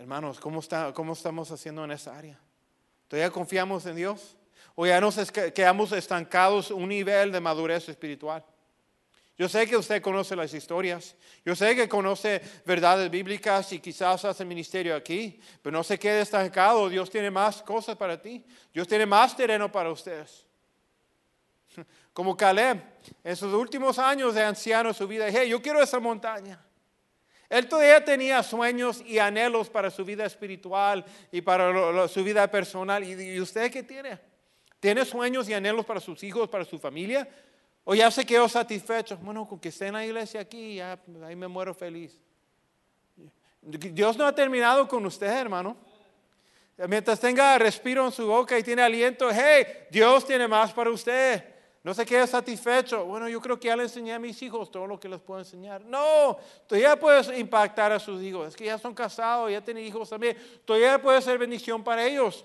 Hermanos, 0.00 0.40
¿cómo, 0.40 0.58
está, 0.58 0.92
cómo 0.92 1.12
estamos 1.12 1.52
haciendo 1.52 1.84
en 1.84 1.92
esa 1.92 2.16
área? 2.16 2.40
¿Todavía 3.06 3.30
confiamos 3.30 3.86
en 3.86 3.94
Dios? 3.94 4.36
o 4.74 4.86
ya 4.86 4.98
nos 4.98 5.18
quedamos 5.30 5.92
estancados 5.92 6.70
un 6.70 6.88
nivel 6.88 7.32
de 7.32 7.38
madurez 7.38 7.86
espiritual. 7.90 8.42
Yo 9.36 9.46
sé 9.46 9.66
que 9.66 9.76
usted 9.76 10.00
conoce 10.00 10.34
las 10.34 10.54
historias, 10.54 11.14
yo 11.44 11.54
sé 11.54 11.76
que 11.76 11.86
conoce 11.86 12.40
verdades 12.64 13.10
bíblicas 13.10 13.72
y 13.74 13.80
quizás 13.80 14.24
hace 14.24 14.42
ministerio 14.42 14.96
aquí, 14.96 15.38
pero 15.60 15.76
no 15.76 15.84
se 15.84 15.98
quede 15.98 16.22
estancado, 16.22 16.88
Dios 16.88 17.10
tiene 17.10 17.30
más 17.30 17.60
cosas 17.60 17.94
para 17.94 18.20
ti, 18.20 18.42
Dios 18.72 18.88
tiene 18.88 19.04
más 19.04 19.36
terreno 19.36 19.70
para 19.70 19.90
ustedes. 19.90 20.46
Como 22.14 22.34
Caleb, 22.34 22.82
en 23.22 23.36
sus 23.36 23.52
últimos 23.52 23.98
años 23.98 24.34
de 24.34 24.44
anciano, 24.44 24.94
su 24.94 25.06
vida, 25.06 25.26
hey, 25.28 25.50
yo 25.50 25.60
quiero 25.60 25.82
esa 25.82 26.00
montaña. 26.00 26.58
Él 27.50 27.68
todavía 27.68 28.04
tenía 28.04 28.44
sueños 28.44 29.02
y 29.04 29.18
anhelos 29.18 29.68
para 29.68 29.90
su 29.90 30.04
vida 30.04 30.24
espiritual 30.24 31.04
y 31.32 31.40
para 31.40 32.06
su 32.06 32.22
vida 32.22 32.48
personal. 32.48 33.02
¿Y 33.02 33.40
usted 33.40 33.72
qué 33.72 33.82
tiene? 33.82 34.20
¿Tiene 34.78 35.04
sueños 35.04 35.48
y 35.48 35.52
anhelos 35.52 35.84
para 35.84 35.98
sus 35.98 36.22
hijos, 36.22 36.48
para 36.48 36.64
su 36.64 36.78
familia? 36.78 37.28
¿O 37.82 37.94
ya 37.96 38.08
se 38.12 38.24
quedó 38.24 38.48
satisfecho? 38.48 39.16
Bueno, 39.18 39.48
con 39.48 39.58
que 39.58 39.70
esté 39.70 39.88
en 39.88 39.94
la 39.94 40.06
iglesia 40.06 40.40
aquí, 40.40 40.76
ya, 40.76 40.96
ahí 41.26 41.34
me 41.34 41.48
muero 41.48 41.74
feliz. 41.74 42.16
Dios 43.62 44.16
no 44.16 44.26
ha 44.26 44.34
terminado 44.34 44.86
con 44.86 45.04
usted, 45.04 45.26
hermano. 45.26 45.76
Mientras 46.88 47.18
tenga 47.18 47.58
respiro 47.58 48.06
en 48.06 48.12
su 48.12 48.28
boca 48.28 48.56
y 48.56 48.62
tiene 48.62 48.82
aliento, 48.82 49.28
hey, 49.30 49.66
Dios 49.90 50.24
tiene 50.24 50.46
más 50.46 50.72
para 50.72 50.88
usted. 50.88 51.44
No 51.82 51.94
se 51.94 52.04
quede 52.04 52.26
satisfecho. 52.26 53.04
Bueno, 53.06 53.28
yo 53.28 53.40
creo 53.40 53.58
que 53.58 53.68
ya 53.68 53.76
le 53.76 53.84
enseñé 53.84 54.12
a 54.12 54.18
mis 54.18 54.42
hijos 54.42 54.70
todo 54.70 54.86
lo 54.86 55.00
que 55.00 55.08
les 55.08 55.20
puedo 55.20 55.40
enseñar. 55.40 55.80
No, 55.82 56.38
todavía 56.66 56.98
puedes 56.98 57.28
impactar 57.38 57.90
a 57.92 57.98
sus 57.98 58.22
hijos. 58.22 58.48
Es 58.48 58.56
que 58.56 58.66
ya 58.66 58.78
son 58.78 58.94
casados, 58.94 59.50
ya 59.50 59.62
tienen 59.62 59.86
hijos 59.86 60.10
también. 60.10 60.36
Todavía 60.66 61.00
puede 61.00 61.22
ser 61.22 61.38
bendición 61.38 61.82
para 61.82 62.06
ellos. 62.06 62.44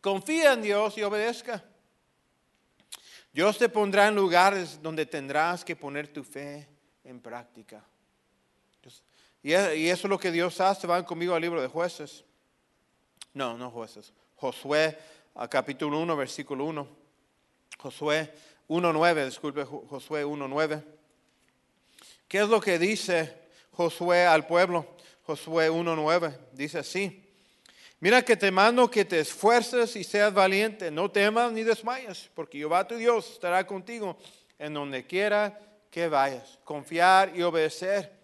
Confía 0.00 0.54
en 0.54 0.62
Dios 0.62 0.98
y 0.98 1.02
obedezca. 1.04 1.64
Dios 3.32 3.58
te 3.58 3.68
pondrá 3.68 4.08
en 4.08 4.16
lugares 4.16 4.82
donde 4.82 5.06
tendrás 5.06 5.64
que 5.64 5.76
poner 5.76 6.08
tu 6.08 6.24
fe 6.24 6.68
en 7.04 7.20
práctica. 7.20 7.84
Y 9.40 9.52
eso 9.52 10.06
es 10.06 10.10
lo 10.10 10.18
que 10.18 10.32
Dios 10.32 10.60
hace. 10.60 10.88
Van 10.88 11.04
conmigo 11.04 11.34
al 11.34 11.42
libro 11.42 11.62
de 11.62 11.68
jueces. 11.68 12.24
No, 13.34 13.56
no 13.56 13.70
jueces. 13.70 14.12
Josué, 14.34 14.98
capítulo 15.48 16.00
1, 16.00 16.16
versículo 16.16 16.64
1. 16.64 16.88
Josué 17.78 18.34
1.9, 18.68 19.24
disculpe, 19.24 19.64
Josué 19.64 20.24
1.9. 20.24 20.84
¿Qué 22.28 22.38
es 22.40 22.48
lo 22.48 22.60
que 22.60 22.78
dice 22.78 23.34
Josué 23.72 24.26
al 24.26 24.46
pueblo? 24.46 24.86
Josué 25.22 25.70
1.9 25.70 26.36
dice 26.52 26.78
así. 26.78 27.24
Mira 28.00 28.22
que 28.22 28.36
te 28.36 28.50
mando 28.50 28.90
que 28.90 29.04
te 29.04 29.20
esfuerces 29.20 29.96
y 29.96 30.04
seas 30.04 30.32
valiente, 30.32 30.90
no 30.90 31.10
temas 31.10 31.50
ni 31.50 31.64
desmayes, 31.64 32.30
porque 32.34 32.58
Jehová 32.58 32.86
tu 32.86 32.96
Dios 32.96 33.32
estará 33.32 33.66
contigo 33.66 34.16
en 34.58 34.74
donde 34.74 35.06
quiera 35.06 35.58
que 35.90 36.06
vayas. 36.06 36.58
Confiar 36.62 37.32
y 37.34 37.42
obedecer. 37.42 38.16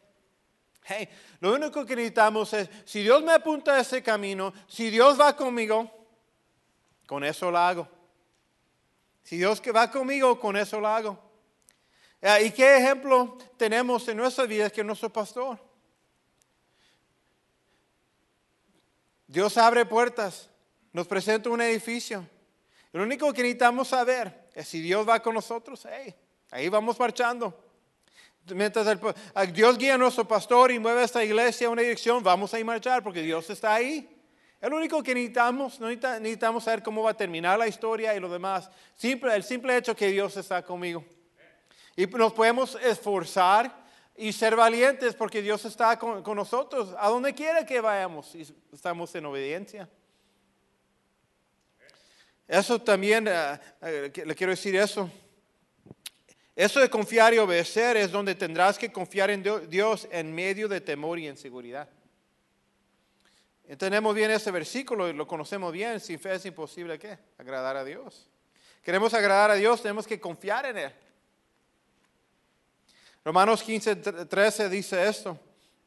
Hey, 0.84 1.08
lo 1.40 1.54
único 1.54 1.84
que 1.86 1.96
necesitamos 1.96 2.52
es, 2.52 2.68
si 2.84 3.02
Dios 3.02 3.22
me 3.22 3.32
apunta 3.32 3.76
a 3.76 3.80
ese 3.80 4.02
camino, 4.02 4.52
si 4.68 4.90
Dios 4.90 5.18
va 5.18 5.34
conmigo, 5.34 5.90
con 7.06 7.24
eso 7.24 7.50
lo 7.50 7.58
hago. 7.58 7.88
Si 9.24 9.38
Dios 9.38 9.60
que 9.60 9.72
va 9.72 9.90
conmigo, 9.90 10.38
con 10.38 10.56
eso 10.56 10.78
lo 10.78 10.88
hago. 10.88 11.18
Ah, 12.22 12.40
¿Y 12.40 12.50
qué 12.52 12.76
ejemplo 12.76 13.36
tenemos 13.56 14.06
en 14.08 14.18
nuestra 14.18 14.44
vida 14.44 14.70
que 14.70 14.84
nuestro 14.84 15.12
pastor? 15.12 15.58
Dios 19.26 19.56
abre 19.56 19.84
puertas, 19.84 20.48
nos 20.92 21.06
presenta 21.06 21.50
un 21.50 21.60
edificio. 21.60 22.26
Lo 22.92 23.02
único 23.02 23.32
que 23.32 23.42
necesitamos 23.42 23.88
saber 23.88 24.48
es 24.54 24.68
si 24.68 24.80
Dios 24.80 25.08
va 25.08 25.20
con 25.20 25.34
nosotros, 25.34 25.86
ahí 26.50 26.68
vamos 26.68 26.98
marchando. 26.98 27.58
Mientras 28.46 28.98
Dios 29.52 29.78
guía 29.78 29.94
a 29.94 29.98
nuestro 29.98 30.28
pastor 30.28 30.70
y 30.70 30.78
mueve 30.78 31.02
esta 31.02 31.24
iglesia 31.24 31.66
a 31.66 31.70
una 31.70 31.82
dirección, 31.82 32.22
vamos 32.22 32.52
a 32.52 32.58
ir 32.58 32.64
marchar 32.64 33.02
porque 33.02 33.22
Dios 33.22 33.48
está 33.48 33.74
ahí. 33.74 34.13
Es 34.64 34.70
lo 34.70 34.78
único 34.78 35.02
que 35.02 35.12
necesitamos, 35.12 35.78
no 35.78 35.88
necesitamos 35.90 36.64
saber 36.64 36.82
cómo 36.82 37.02
va 37.02 37.10
a 37.10 37.14
terminar 37.14 37.58
la 37.58 37.68
historia 37.68 38.16
y 38.16 38.18
lo 38.18 38.30
demás. 38.30 38.70
El 39.02 39.44
simple 39.44 39.76
hecho 39.76 39.94
que 39.94 40.08
Dios 40.08 40.38
está 40.38 40.62
conmigo. 40.62 41.04
Y 41.94 42.06
nos 42.06 42.32
podemos 42.32 42.74
esforzar 42.76 43.70
y 44.16 44.32
ser 44.32 44.56
valientes 44.56 45.14
porque 45.14 45.42
Dios 45.42 45.66
está 45.66 45.98
con, 45.98 46.24
nosotros 46.34 46.94
a 46.98 47.10
donde 47.10 47.34
quiera 47.34 47.66
que 47.66 47.78
vayamos 47.78 48.34
y 48.34 48.46
estamos 48.72 49.14
en 49.14 49.26
obediencia. 49.26 49.86
Eso 52.48 52.80
también, 52.80 53.28
eh, 53.28 53.60
eh, 53.82 54.12
le 54.24 54.34
quiero 54.34 54.52
decir 54.52 54.76
eso. 54.76 55.10
Eso 56.56 56.80
de 56.80 56.88
confiar 56.88 57.34
y 57.34 57.38
obedecer 57.38 57.98
es 57.98 58.10
donde 58.10 58.34
tendrás 58.34 58.78
que 58.78 58.90
confiar 58.90 59.28
en 59.28 59.42
Dios 59.68 60.08
en 60.10 60.34
medio 60.34 60.68
de 60.68 60.80
temor 60.80 61.18
y 61.18 61.28
inseguridad. 61.28 61.86
Entendemos 63.66 64.14
bien 64.14 64.30
ese 64.30 64.50
versículo 64.50 65.08
y 65.08 65.12
lo 65.12 65.26
conocemos 65.26 65.72
bien. 65.72 65.98
Sin 66.00 66.18
fe 66.18 66.34
es 66.34 66.44
imposible 66.44 66.98
¿qué? 66.98 67.18
agradar 67.38 67.76
a 67.76 67.84
Dios. 67.84 68.28
Queremos 68.82 69.14
agradar 69.14 69.50
a 69.50 69.54
Dios, 69.54 69.80
tenemos 69.80 70.06
que 70.06 70.20
confiar 70.20 70.66
en 70.66 70.76
Él. 70.76 70.92
Romanos 73.24 73.62
15, 73.62 73.96
13 73.96 74.68
dice 74.68 75.08
esto. 75.08 75.38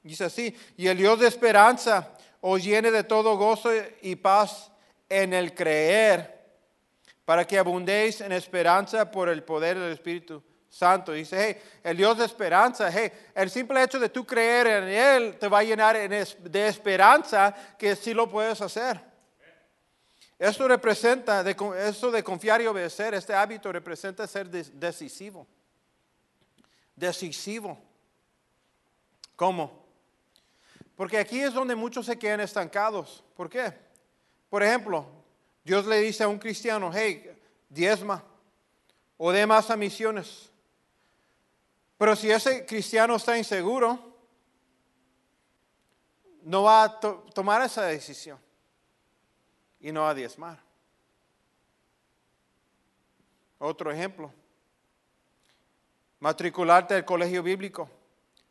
Dice 0.02 0.24
así, 0.24 0.56
y 0.78 0.88
el 0.88 0.98
Dios 0.98 1.20
de 1.20 1.28
esperanza 1.28 2.14
os 2.42 2.64
llene 2.64 2.90
de 2.92 3.04
todo 3.04 3.38
gozo 3.38 3.70
y 4.02 4.16
paz 4.16 4.72
en 5.10 5.34
el 5.34 5.54
creer, 5.54 6.40
para 7.26 7.46
que 7.46 7.60
abundéis 7.60 8.22
en 8.22 8.32
esperanza 8.32 9.12
por 9.12 9.30
el 9.30 9.44
poder 9.44 9.78
del 9.78 9.92
Espíritu 9.92 10.42
Santo. 10.70 11.12
Dice, 11.12 11.38
hey, 11.40 11.80
el 11.84 11.98
Dios 11.98 12.18
de 12.18 12.26
esperanza, 12.26 12.90
hey, 12.92 13.12
el 13.34 13.50
simple 13.50 13.82
hecho 13.82 14.00
de 14.00 14.10
tú 14.10 14.26
creer 14.26 14.68
en 14.68 14.84
Él 14.90 15.38
te 15.40 15.48
va 15.48 15.60
a 15.60 15.64
llenar 15.64 15.96
de 15.98 16.68
esperanza 16.68 17.56
que 17.78 17.96
sí 17.96 18.14
lo 18.14 18.30
puedes 18.30 18.62
hacer. 18.62 19.02
Esto 20.40 20.68
representa, 20.68 21.44
eso 21.50 22.12
de 22.12 22.24
confiar 22.24 22.62
y 22.62 22.68
obedecer, 22.68 23.14
este 23.16 23.34
hábito 23.34 23.72
representa 23.72 24.28
ser 24.28 24.48
decisivo. 24.50 25.48
Decisivo. 26.96 27.80
¿Cómo? 29.36 29.86
Porque 30.96 31.18
aquí 31.18 31.40
es 31.40 31.54
donde 31.54 31.76
muchos 31.76 32.06
se 32.06 32.18
quedan 32.18 32.40
estancados. 32.40 33.24
¿Por 33.36 33.50
qué? 33.50 33.74
Por 34.50 34.64
ejemplo, 34.64 35.06
Dios 35.64 35.86
le 35.86 36.00
dice 36.02 36.24
a 36.24 36.28
un 36.28 36.40
cristiano, 36.40 36.92
hey, 36.94 37.36
diezma 37.70 38.24
o 39.18 39.32
dé 39.32 39.46
más 39.46 39.70
a 39.70 39.76
misiones. 39.76 40.50
Pero 41.98 42.16
si 42.16 42.30
ese 42.30 42.66
cristiano 42.66 43.16
está 43.16 43.38
inseguro, 43.38 44.00
no 46.44 46.64
va 46.64 46.84
a 46.84 47.00
tomar 47.00 47.62
esa 47.64 47.84
decisión 47.84 48.40
y 49.80 49.92
no 49.92 50.02
va 50.02 50.12
a 50.12 50.16
diezmar. 50.16 50.60
Otro 53.60 53.92
ejemplo, 53.92 54.32
matricularte 56.20 56.94
al 56.94 57.06
colegio 57.06 57.42
bíblico, 57.42 57.90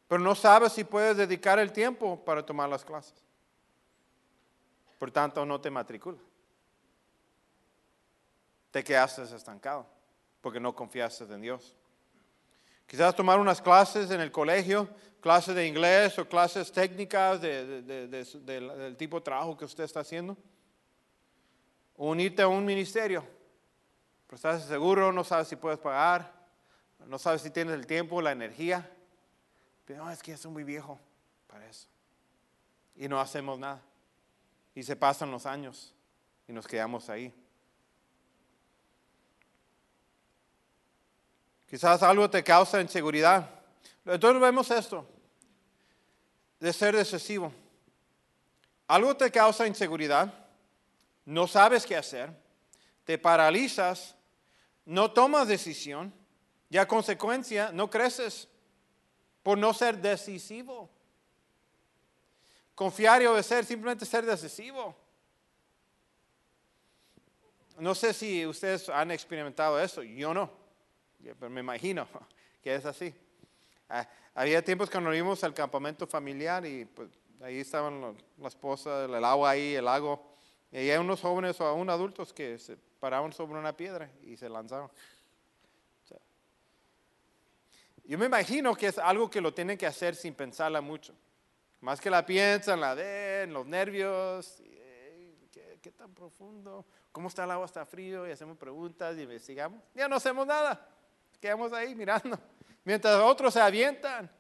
pero 0.09 0.21
no 0.21 0.35
sabes 0.35 0.73
si 0.73 0.85
puedes 0.85 1.17
dedicar 1.17 1.59
el 1.59 1.73
tiempo 1.73 2.23
para 2.25 2.45
tomar 2.45 2.69
las 2.69 2.85
clases. 2.85 3.15
Por 4.99 5.11
tanto, 5.11 5.45
no 5.47 5.61
te 5.61 5.71
matriculas. 5.71 6.21
Te 8.71 8.83
quedaste 8.83 9.23
estancado 9.23 9.87
porque 10.41 10.61
no 10.61 10.75
confiaste 10.75 11.25
en 11.25 11.41
Dios. 11.41 11.75
Quizás 12.87 13.15
tomar 13.17 13.41
unas 13.41 13.61
clases 13.61 14.11
en 14.11 14.21
el 14.21 14.31
colegio, 14.31 14.89
clases 15.21 15.55
de 15.55 15.67
inglés 15.67 16.19
o 16.19 16.29
clases 16.29 16.71
técnicas 16.71 17.41
del 17.41 18.97
tipo 18.97 19.19
de 19.19 19.25
trabajo 19.25 19.57
que 19.57 19.65
usted 19.65 19.85
está 19.85 20.01
haciendo. 20.01 20.37
Unirte 21.97 22.43
a 22.43 22.49
un 22.49 22.65
ministerio. 22.65 23.25
Pero 24.27 24.37
estás 24.37 24.65
seguro, 24.65 25.13
no 25.13 25.25
sabes 25.25 25.49
si 25.49 25.57
puedes 25.57 25.79
pagar, 25.79 26.33
no 27.07 27.19
sabes 27.19 27.43
si 27.43 27.51
tienes 27.51 27.75
el 27.75 27.87
tiempo, 27.87 28.23
la 28.23 28.33
energía. 28.33 28.89
Pero 29.85 30.09
es 30.11 30.23
que 30.23 30.33
ya 30.33 30.37
soy 30.37 30.53
muy 30.53 30.65
viejo 30.65 30.99
para 31.47 31.67
eso. 31.67 31.89
Y 32.95 33.09
no 33.09 33.21
hacemos 33.21 33.59
nada. 33.59 33.83
Y 34.75 34.83
se 34.83 34.95
pasan 34.95 35.31
los 35.31 35.47
años 35.47 35.95
y 36.47 36.53
nos 36.53 36.67
quedamos 36.67 37.09
ahí. 37.09 37.33
Quizás 41.69 42.03
algo 42.03 42.31
te 42.31 42.45
causa 42.45 42.81
inseguridad. 42.81 43.51
Entonces 44.05 44.41
vemos 44.41 44.71
esto, 44.71 45.05
de 46.61 46.73
ser 46.73 46.95
excesivo. 46.95 47.53
Algo 48.87 49.17
te 49.17 49.31
causa 49.33 49.67
inseguridad, 49.67 50.33
no 51.25 51.49
sabes 51.49 51.85
qué 51.85 51.97
hacer, 51.97 52.31
te 53.05 53.19
paralizas, 53.19 54.15
no 54.85 55.11
tomas 55.11 55.49
decisión 55.49 56.15
y 56.71 56.77
a 56.77 56.87
consecuencia 56.87 57.73
no 57.73 57.91
creces 57.91 58.49
por 59.43 59.59
no 59.59 59.75
ser 59.75 59.99
decisivo. 59.99 60.89
Confiar 62.77 63.23
y 63.23 63.27
obedecer, 63.27 63.65
simplemente 63.65 64.07
ser 64.07 64.25
decisivo. 64.25 64.95
No 67.79 67.95
sé 67.95 68.15
si 68.15 68.47
ustedes 68.47 68.89
han 68.89 69.11
experimentado 69.11 69.81
eso, 69.81 70.05
yo 70.05 70.33
no 70.33 70.66
me 71.49 71.61
imagino 71.61 72.07
que 72.63 72.75
es 72.75 72.85
así. 72.85 73.15
Ah, 73.89 74.09
había 74.35 74.63
tiempos 74.65 74.91
cuando 74.91 75.15
íbamos 75.15 75.43
al 75.45 75.55
campamento 75.55 76.07
familiar 76.07 76.67
y 76.67 76.85
pues 76.85 77.09
ahí 77.41 77.61
estaban 77.61 78.17
la 78.39 78.49
esposa, 78.49 79.05
el 79.05 79.25
agua 79.25 79.51
ahí, 79.51 79.75
el 79.75 79.85
lago. 79.85 80.35
Y 80.73 80.79
había 80.79 81.01
unos 81.01 81.21
jóvenes 81.21 81.61
o 81.61 81.67
aún 81.67 81.89
adultos 81.89 82.33
que 82.33 82.59
se 82.59 82.77
paraban 82.77 83.33
sobre 83.33 83.59
una 83.59 83.77
piedra 83.77 84.11
y 84.23 84.37
se 84.37 84.49
lanzaron. 84.49 84.91
yo 88.05 88.19
me 88.19 88.27
imagino 88.27 88.73
que 88.77 88.87
es 88.87 88.99
algo 88.99 89.29
que 89.29 89.41
lo 89.41 89.53
tienen 89.53 89.77
que 89.77 89.87
hacer 89.87 90.15
sin 90.15 90.35
pensarla 90.35 90.81
mucho. 90.81 91.13
Más 91.81 92.01
que 92.01 92.09
la 92.09 92.25
piensan, 92.25 92.81
la 92.81 92.95
den, 92.95 93.53
los 93.53 93.67
nervios. 93.67 94.63
¿qué, 95.53 95.79
¿Qué 95.83 95.91
tan 95.91 96.15
profundo? 96.15 96.85
¿Cómo 97.11 97.29
está 97.29 97.45
el 97.45 97.51
agua? 97.51 97.67
¿Está 97.67 97.85
frío? 97.85 98.27
Y 98.29 98.31
hacemos 98.31 98.57
preguntas 98.59 99.17
y 99.17 99.23
investigamos. 99.23 99.83
Ya 99.95 100.09
no 100.09 100.17
hacemos 100.17 100.47
nada 100.47 100.96
quedamos 101.41 101.73
ahí 101.73 101.95
mirando, 101.95 102.39
mientras 102.85 103.15
otros 103.17 103.55
se 103.55 103.61
avientan. 103.61 104.31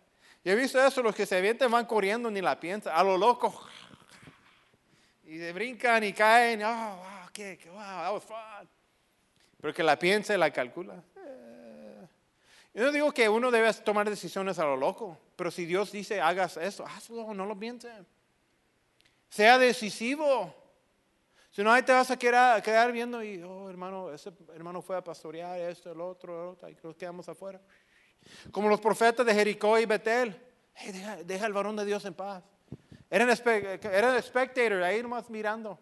Y 0.44 0.50
he 0.50 0.54
visto 0.54 0.84
eso, 0.84 1.02
los 1.02 1.14
que 1.14 1.26
se 1.26 1.36
avientan 1.36 1.70
van 1.70 1.86
corriendo 1.86 2.30
ni 2.30 2.40
la 2.40 2.58
piensan, 2.58 2.94
a 2.96 3.02
lo 3.02 3.16
loco. 3.16 3.66
Y 5.28 5.38
se 5.38 5.52
brincan 5.52 6.04
y 6.04 6.12
caen, 6.12 6.62
oh, 6.62 7.02
qué, 7.32 7.58
wow, 7.66 8.14
was 8.14 8.22
fun. 8.22 8.68
Pero 9.60 9.74
que 9.74 9.82
la 9.82 9.98
piensa 9.98 10.32
y 10.32 10.38
la 10.38 10.52
calcula. 10.52 11.02
Eh. 11.16 12.06
Yo 12.72 12.84
no 12.84 12.92
digo 12.92 13.10
que 13.10 13.28
uno 13.28 13.50
debe 13.50 13.72
tomar 13.74 14.08
decisiones 14.08 14.60
a 14.60 14.64
lo 14.64 14.76
loco, 14.76 15.18
pero 15.34 15.50
si 15.50 15.66
Dios 15.66 15.90
dice 15.90 16.20
hagas 16.20 16.56
eso, 16.58 16.86
hazlo, 16.86 17.34
no 17.34 17.44
lo 17.44 17.58
pienses. 17.58 17.92
Sea 19.28 19.58
decisivo. 19.58 20.54
Si 21.56 21.64
no, 21.64 21.72
ahí 21.72 21.82
te 21.82 21.92
vas 21.92 22.10
a 22.10 22.18
quedar, 22.18 22.62
quedar 22.62 22.92
viendo 22.92 23.22
y, 23.22 23.42
oh, 23.42 23.70
hermano, 23.70 24.12
ese 24.12 24.30
hermano 24.54 24.82
fue 24.82 24.94
a 24.94 25.02
pastorear 25.02 25.58
esto, 25.58 25.90
el 25.90 26.02
otro, 26.02 26.42
el 26.42 26.48
otro, 26.50 26.68
y 26.68 26.76
nos 26.82 26.94
quedamos 26.96 27.26
afuera. 27.30 27.58
Como 28.50 28.68
los 28.68 28.78
profetas 28.78 29.24
de 29.24 29.32
Jericó 29.32 29.78
y 29.78 29.86
Betel. 29.86 30.38
Hey, 30.74 30.92
deja, 31.24 31.46
al 31.46 31.54
varón 31.54 31.74
de 31.76 31.86
Dios 31.86 32.04
en 32.04 32.12
paz. 32.12 32.44
Eran, 33.08 33.30
eran 33.30 34.22
spectators, 34.22 34.84
ahí 34.84 35.00
nomás 35.00 35.30
mirando. 35.30 35.78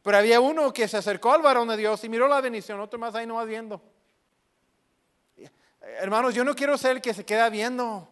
Pero 0.00 0.16
había 0.16 0.38
uno 0.38 0.72
que 0.72 0.86
se 0.86 0.98
acercó 0.98 1.32
al 1.32 1.42
varón 1.42 1.66
de 1.66 1.76
Dios 1.76 2.04
y 2.04 2.08
miró 2.08 2.28
la 2.28 2.40
bendición, 2.40 2.78
otro 2.78 3.00
más 3.00 3.16
ahí 3.16 3.26
nomás 3.26 3.48
viendo. 3.48 3.82
Hermanos, 5.80 6.36
yo 6.36 6.44
no 6.44 6.54
quiero 6.54 6.78
ser 6.78 6.92
el 6.92 7.02
que 7.02 7.14
se 7.14 7.24
queda 7.24 7.50
viendo. 7.50 8.08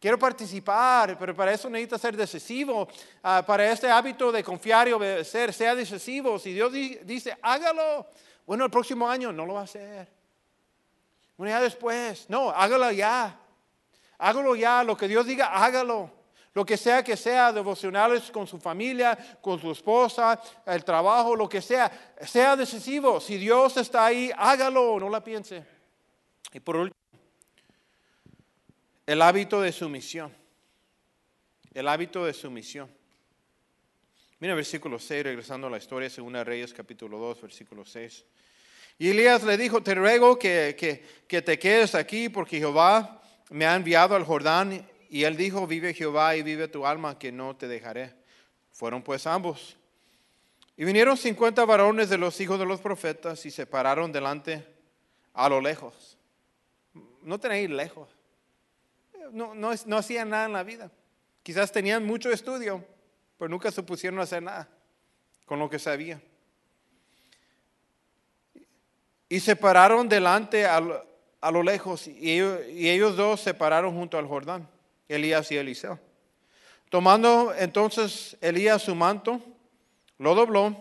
Quiero 0.00 0.18
participar, 0.18 1.18
pero 1.18 1.36
para 1.36 1.52
eso 1.52 1.68
necesita 1.68 1.98
ser 1.98 2.16
decisivo. 2.16 2.88
Ah, 3.22 3.44
para 3.46 3.70
este 3.70 3.90
hábito 3.90 4.32
de 4.32 4.42
confiar 4.42 4.88
y 4.88 4.92
obedecer, 4.92 5.52
sea 5.52 5.74
decisivo. 5.74 6.38
Si 6.38 6.54
Dios 6.54 6.72
dice, 6.72 7.36
hágalo, 7.42 8.06
bueno, 8.46 8.64
el 8.64 8.70
próximo 8.70 9.06
año 9.06 9.30
no 9.30 9.44
lo 9.44 9.54
va 9.54 9.60
a 9.60 9.64
hacer. 9.64 10.08
Bueno, 11.36 11.50
ya 11.50 11.60
después, 11.60 12.24
no, 12.30 12.48
hágalo 12.48 12.90
ya. 12.92 13.38
Hágalo 14.16 14.56
ya, 14.56 14.82
lo 14.82 14.96
que 14.96 15.06
Dios 15.06 15.26
diga, 15.26 15.48
hágalo. 15.48 16.10
Lo 16.54 16.64
que 16.64 16.78
sea 16.78 17.04
que 17.04 17.16
sea, 17.16 17.52
devocionales 17.52 18.30
con 18.30 18.46
su 18.46 18.58
familia, 18.58 19.16
con 19.42 19.60
su 19.60 19.70
esposa, 19.70 20.40
el 20.66 20.82
trabajo, 20.82 21.36
lo 21.36 21.48
que 21.48 21.60
sea, 21.60 22.16
sea 22.22 22.56
decisivo. 22.56 23.20
Si 23.20 23.36
Dios 23.36 23.76
está 23.76 24.06
ahí, 24.06 24.32
hágalo, 24.36 24.98
no 24.98 25.10
la 25.10 25.22
piense. 25.22 25.64
Y 26.52 26.60
por 26.60 26.76
último, 26.76 26.99
el 29.10 29.22
hábito 29.22 29.60
de 29.60 29.72
sumisión. 29.72 30.32
El 31.74 31.88
hábito 31.88 32.24
de 32.24 32.32
sumisión. 32.32 32.88
Mira 34.38 34.54
versículo 34.54 35.00
6, 35.00 35.24
regresando 35.24 35.66
a 35.66 35.70
la 35.70 35.78
historia, 35.78 36.08
según 36.08 36.34
Reyes 36.34 36.72
capítulo 36.72 37.18
2, 37.18 37.42
versículo 37.42 37.84
6. 37.84 38.24
Y 38.98 39.08
Elías 39.10 39.42
le 39.42 39.56
dijo, 39.56 39.82
te 39.82 39.96
ruego 39.96 40.38
que, 40.38 40.76
que, 41.26 41.42
te 41.42 41.58
quedes 41.58 41.96
aquí 41.96 42.28
porque 42.28 42.58
Jehová 42.58 43.20
me 43.50 43.66
ha 43.66 43.74
enviado 43.74 44.14
al 44.14 44.22
Jordán. 44.22 44.88
Y 45.08 45.24
él 45.24 45.36
dijo, 45.36 45.66
vive 45.66 45.92
Jehová 45.92 46.36
y 46.36 46.44
vive 46.44 46.68
tu 46.68 46.86
alma, 46.86 47.18
que 47.18 47.32
no 47.32 47.56
te 47.56 47.66
dejaré. 47.66 48.14
Fueron 48.70 49.02
pues 49.02 49.26
ambos. 49.26 49.76
Y 50.76 50.84
vinieron 50.84 51.16
cincuenta 51.16 51.64
varones 51.64 52.10
de 52.10 52.16
los 52.16 52.40
hijos 52.40 52.60
de 52.60 52.66
los 52.66 52.80
profetas 52.80 53.44
y 53.44 53.50
se 53.50 53.66
pararon 53.66 54.12
delante 54.12 54.64
a 55.34 55.48
lo 55.48 55.60
lejos. 55.60 56.16
No 57.22 57.40
tenéis 57.40 57.70
lejos 57.70 58.19
no, 59.32 59.54
no, 59.54 59.96
hacían 59.96 60.30
nada 60.30 60.46
en 60.46 60.52
la 60.52 60.62
vida. 60.62 60.90
Quizás 61.42 61.72
tenían 61.72 62.04
mucho 62.04 62.30
estudio, 62.30 62.84
pero 63.38 63.48
nunca 63.48 63.70
se 63.70 63.82
pusieron 63.82 64.20
a 64.20 64.24
hacer 64.24 64.42
nada 64.42 64.68
con 65.46 65.58
lo 65.58 65.68
que 65.68 65.78
sabía. 65.78 66.20
Y 69.28 69.40
se 69.40 69.56
pararon 69.56 70.08
delante 70.08 70.66
a, 70.66 70.80
lo 70.80 71.62
lejos 71.62 72.08
y 72.08 72.32
ellos, 72.32 72.60
y 72.68 72.88
ellos 72.88 73.16
dos 73.16 73.40
se 73.40 73.54
pararon 73.54 73.94
junto 73.94 74.18
al 74.18 74.26
Jordán, 74.26 74.68
Elías 75.08 75.50
y 75.52 75.56
Eliseo. 75.56 75.98
Tomando 76.88 77.54
entonces 77.56 78.36
Elías 78.40 78.82
su 78.82 78.94
manto, 78.94 79.40
lo 80.18 80.34
dobló 80.34 80.76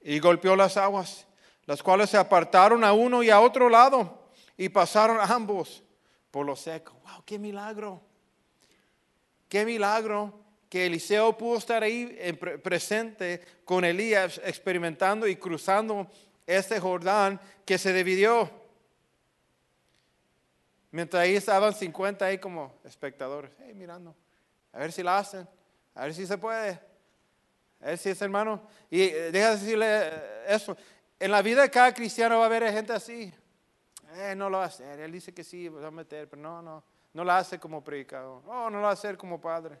y 0.00 0.18
golpeó 0.18 0.56
las 0.56 0.76
aguas, 0.76 1.26
las 1.66 1.82
cuales 1.82 2.10
se 2.10 2.16
apartaron 2.16 2.82
a 2.82 2.92
uno 2.92 3.22
y 3.22 3.30
a 3.30 3.40
otro 3.40 3.68
lado 3.68 4.22
y 4.56 4.68
pasaron 4.68 5.18
ambos 5.20 5.81
por 6.32 6.44
lo 6.46 6.56
seco. 6.56 6.94
¡Wow! 7.04 7.22
¡Qué 7.24 7.38
milagro! 7.38 8.00
¡Qué 9.48 9.64
milagro! 9.64 10.40
Que 10.68 10.86
Eliseo 10.86 11.36
pudo 11.36 11.58
estar 11.58 11.82
ahí 11.82 12.18
presente 12.62 13.42
con 13.64 13.84
Elías, 13.84 14.40
experimentando 14.42 15.28
y 15.28 15.36
cruzando 15.36 16.10
este 16.46 16.80
Jordán 16.80 17.38
que 17.66 17.76
se 17.76 17.92
dividió. 17.92 18.50
Mientras 20.90 21.22
ahí 21.22 21.36
estaban 21.36 21.74
50 21.74 22.24
ahí 22.24 22.38
como 22.38 22.74
espectadores, 22.84 23.50
mirando, 23.74 24.16
a 24.72 24.78
ver 24.78 24.92
si 24.92 25.02
lo 25.02 25.10
hacen, 25.10 25.46
a 25.94 26.04
ver 26.04 26.14
si 26.14 26.26
se 26.26 26.38
puede, 26.38 26.80
a 27.80 27.86
ver 27.86 27.98
si 27.98 28.08
es 28.08 28.22
hermano. 28.22 28.66
Y 28.90 29.02
eh, 29.02 29.30
deja 29.30 29.50
de 29.50 29.56
decirle 29.58 30.10
eso, 30.46 30.74
en 31.20 31.30
la 31.30 31.42
vida 31.42 31.60
de 31.60 31.70
cada 31.70 31.92
cristiano 31.92 32.38
va 32.38 32.44
a 32.44 32.46
haber 32.46 32.72
gente 32.72 32.94
así. 32.94 33.32
Eh, 34.14 34.34
no 34.36 34.50
lo 34.50 34.58
va 34.58 34.64
a 34.64 34.66
hacer, 34.66 35.00
él 35.00 35.12
dice 35.12 35.32
que 35.32 35.42
sí, 35.42 35.68
va 35.68 35.86
a 35.86 35.90
meter, 35.90 36.28
pero 36.28 36.42
no, 36.42 36.60
no, 36.60 36.82
no 37.14 37.24
lo 37.24 37.32
hace 37.32 37.58
como 37.58 37.82
predicador, 37.82 38.44
no, 38.44 38.68
no 38.68 38.78
lo 38.78 38.84
va 38.84 38.90
a 38.90 38.92
hacer 38.92 39.16
como 39.16 39.40
padre, 39.40 39.78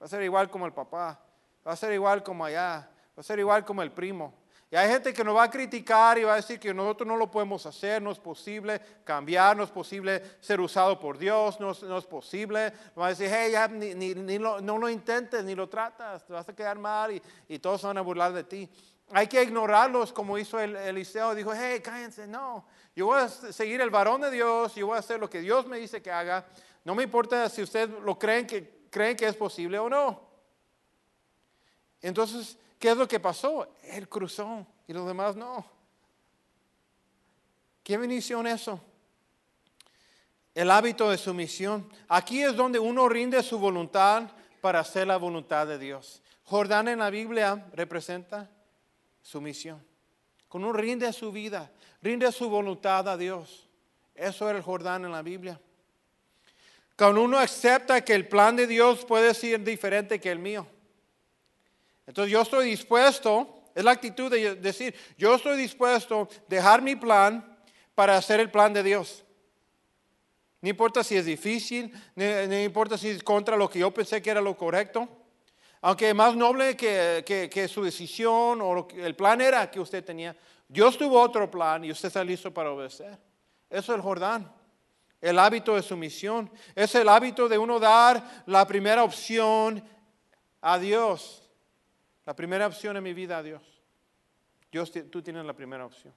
va 0.00 0.06
a 0.06 0.08
ser 0.08 0.22
igual 0.22 0.50
como 0.50 0.66
el 0.66 0.72
papá, 0.72 1.20
va 1.66 1.72
a 1.72 1.76
ser 1.76 1.92
igual 1.92 2.22
como 2.22 2.44
allá, 2.44 2.88
va 3.16 3.20
a 3.20 3.22
ser 3.22 3.38
igual 3.38 3.64
como 3.64 3.82
el 3.82 3.92
primo. 3.92 4.32
Y 4.68 4.74
hay 4.74 4.88
gente 4.88 5.14
que 5.14 5.22
nos 5.22 5.36
va 5.36 5.44
a 5.44 5.50
criticar 5.50 6.18
y 6.18 6.24
va 6.24 6.32
a 6.32 6.36
decir 6.36 6.58
que 6.58 6.74
nosotros 6.74 7.06
no 7.06 7.16
lo 7.16 7.30
podemos 7.30 7.64
hacer, 7.66 8.02
no 8.02 8.10
es 8.10 8.18
posible 8.18 8.80
cambiar, 9.04 9.56
no 9.56 9.62
es 9.62 9.70
posible 9.70 10.20
ser 10.40 10.60
usado 10.60 10.98
por 10.98 11.18
Dios, 11.18 11.60
no, 11.60 11.70
es 11.70 12.04
posible. 12.06 12.72
Va 12.98 13.06
a 13.06 13.08
decir, 13.10 13.30
hey, 13.32 13.52
ya 13.52 13.68
ni, 13.68 14.04
no 14.04 14.78
lo 14.78 14.88
intentes, 14.88 15.44
ni 15.44 15.54
lo 15.54 15.68
tratas, 15.68 16.26
te 16.26 16.32
vas 16.32 16.48
a 16.48 16.54
quedar 16.54 16.78
mal 16.78 17.12
y, 17.12 17.22
y, 17.48 17.60
todos 17.60 17.82
van 17.82 17.98
a 17.98 18.00
burlar 18.00 18.32
de 18.32 18.42
ti. 18.42 18.68
Hay 19.12 19.28
que 19.28 19.40
ignorarlos 19.40 20.12
como 20.12 20.36
hizo 20.36 20.58
el, 20.58 20.74
Eliseo. 20.74 21.32
Dijo, 21.34 21.52
hey, 21.54 21.80
cállense, 21.80 22.26
no. 22.26 22.66
Yo 22.96 23.06
voy 23.06 23.20
a 23.20 23.28
seguir 23.28 23.80
el 23.80 23.90
varón 23.90 24.22
de 24.22 24.32
Dios, 24.32 24.74
yo 24.74 24.88
voy 24.88 24.96
a 24.96 25.00
hacer 25.00 25.20
lo 25.20 25.30
que 25.30 25.40
Dios 25.40 25.66
me 25.66 25.78
dice 25.78 26.02
que 26.02 26.10
haga. 26.10 26.44
No 26.84 26.96
me 26.96 27.04
importa 27.04 27.48
si 27.48 27.62
ustedes 27.62 27.90
lo 27.90 28.18
creen 28.18 28.46
que, 28.48 28.86
creen 28.90 29.16
que 29.16 29.26
es 29.26 29.36
posible 29.36 29.78
o 29.78 29.88
no. 29.88 30.26
Entonces, 32.02 32.58
¿Qué 32.78 32.90
es 32.90 32.96
lo 32.96 33.08
que 33.08 33.20
pasó? 33.20 33.68
Él 33.82 34.08
cruzó 34.08 34.66
y 34.86 34.92
los 34.92 35.06
demás 35.06 35.34
no. 35.36 35.64
¿Qué 37.82 37.96
bendición 37.96 38.46
eso? 38.46 38.80
El 40.54 40.70
hábito 40.70 41.10
de 41.10 41.18
sumisión. 41.18 41.88
Aquí 42.08 42.42
es 42.42 42.54
donde 42.54 42.78
uno 42.78 43.08
rinde 43.08 43.42
su 43.42 43.58
voluntad 43.58 44.30
para 44.60 44.80
hacer 44.80 45.06
la 45.06 45.16
voluntad 45.16 45.66
de 45.66 45.78
Dios. 45.78 46.22
Jordán 46.44 46.88
en 46.88 46.98
la 46.98 47.10
Biblia 47.10 47.66
representa 47.72 48.50
sumisión. 49.22 49.84
Con 50.48 50.64
uno 50.64 50.72
rinde 50.72 51.12
su 51.12 51.32
vida, 51.32 51.70
rinde 52.02 52.30
su 52.32 52.48
voluntad 52.48 53.08
a 53.08 53.16
Dios. 53.16 53.68
Eso 54.14 54.48
era 54.48 54.58
el 54.58 54.64
Jordán 54.64 55.04
en 55.04 55.12
la 55.12 55.22
Biblia. 55.22 55.60
Cuando 56.96 57.22
uno 57.22 57.38
acepta 57.38 58.02
que 58.02 58.14
el 58.14 58.26
plan 58.26 58.56
de 58.56 58.66
Dios 58.66 59.04
puede 59.04 59.34
ser 59.34 59.62
diferente 59.62 60.18
que 60.18 60.30
el 60.30 60.38
mío. 60.38 60.66
Entonces 62.06 62.32
yo 62.32 62.40
estoy 62.40 62.70
dispuesto, 62.70 63.64
es 63.74 63.84
la 63.84 63.90
actitud 63.90 64.30
de 64.30 64.54
decir, 64.54 64.94
yo 65.18 65.34
estoy 65.34 65.58
dispuesto 65.58 66.22
a 66.22 66.28
dejar 66.48 66.80
mi 66.80 66.96
plan 66.96 67.58
para 67.94 68.16
hacer 68.16 68.40
el 68.40 68.50
plan 68.50 68.72
de 68.72 68.82
Dios. 68.82 69.24
No 70.62 70.70
importa 70.70 71.04
si 71.04 71.16
es 71.16 71.26
difícil, 71.26 71.92
no, 72.14 72.58
importa 72.58 72.96
si 72.96 73.08
es 73.08 73.22
contra 73.22 73.56
lo 73.56 73.68
que 73.68 73.80
yo 73.80 73.92
pensé 73.92 74.22
que 74.22 74.30
era 74.30 74.40
lo 74.40 74.56
correcto. 74.56 75.08
Aunque 75.82 76.14
más 76.14 76.34
noble 76.34 76.76
que, 76.76 77.68
su 77.70 77.84
decisión 77.84 78.60
o 78.62 78.88
el 78.94 79.14
plan 79.14 79.40
era 79.40 79.70
que 79.70 79.78
usted 79.78 80.02
tenía, 80.04 80.34
Dios 80.68 80.98
tuvo 80.98 81.20
otro 81.20 81.50
plan 81.50 81.84
y 81.84 81.90
usted 81.90 82.08
está 82.08 82.24
listo 82.24 82.52
para 82.52 82.70
obedecer. 82.70 83.18
Eso 83.70 83.92
es 83.92 83.96
el 83.96 84.02
Jordán. 84.02 84.52
El 85.20 85.38
hábito 85.38 85.74
de 85.74 85.82
sumisión. 85.82 86.50
Es 86.74 86.94
el 86.94 87.08
hábito 87.08 87.48
de 87.48 87.58
uno 87.58 87.78
dar 87.78 88.44
la 88.46 88.66
primera 88.66 89.04
opción 89.04 89.82
a 90.60 90.78
Dios. 90.78 91.48
La 92.24 92.34
primera 92.34 92.66
opción 92.66 92.96
en 92.96 93.04
mi 93.04 93.14
vida, 93.14 93.42
Dios. 93.42 93.62
Dios, 94.70 94.92
tú 95.10 95.22
tienes 95.22 95.44
la 95.44 95.54
primera 95.54 95.86
opción. 95.86 96.12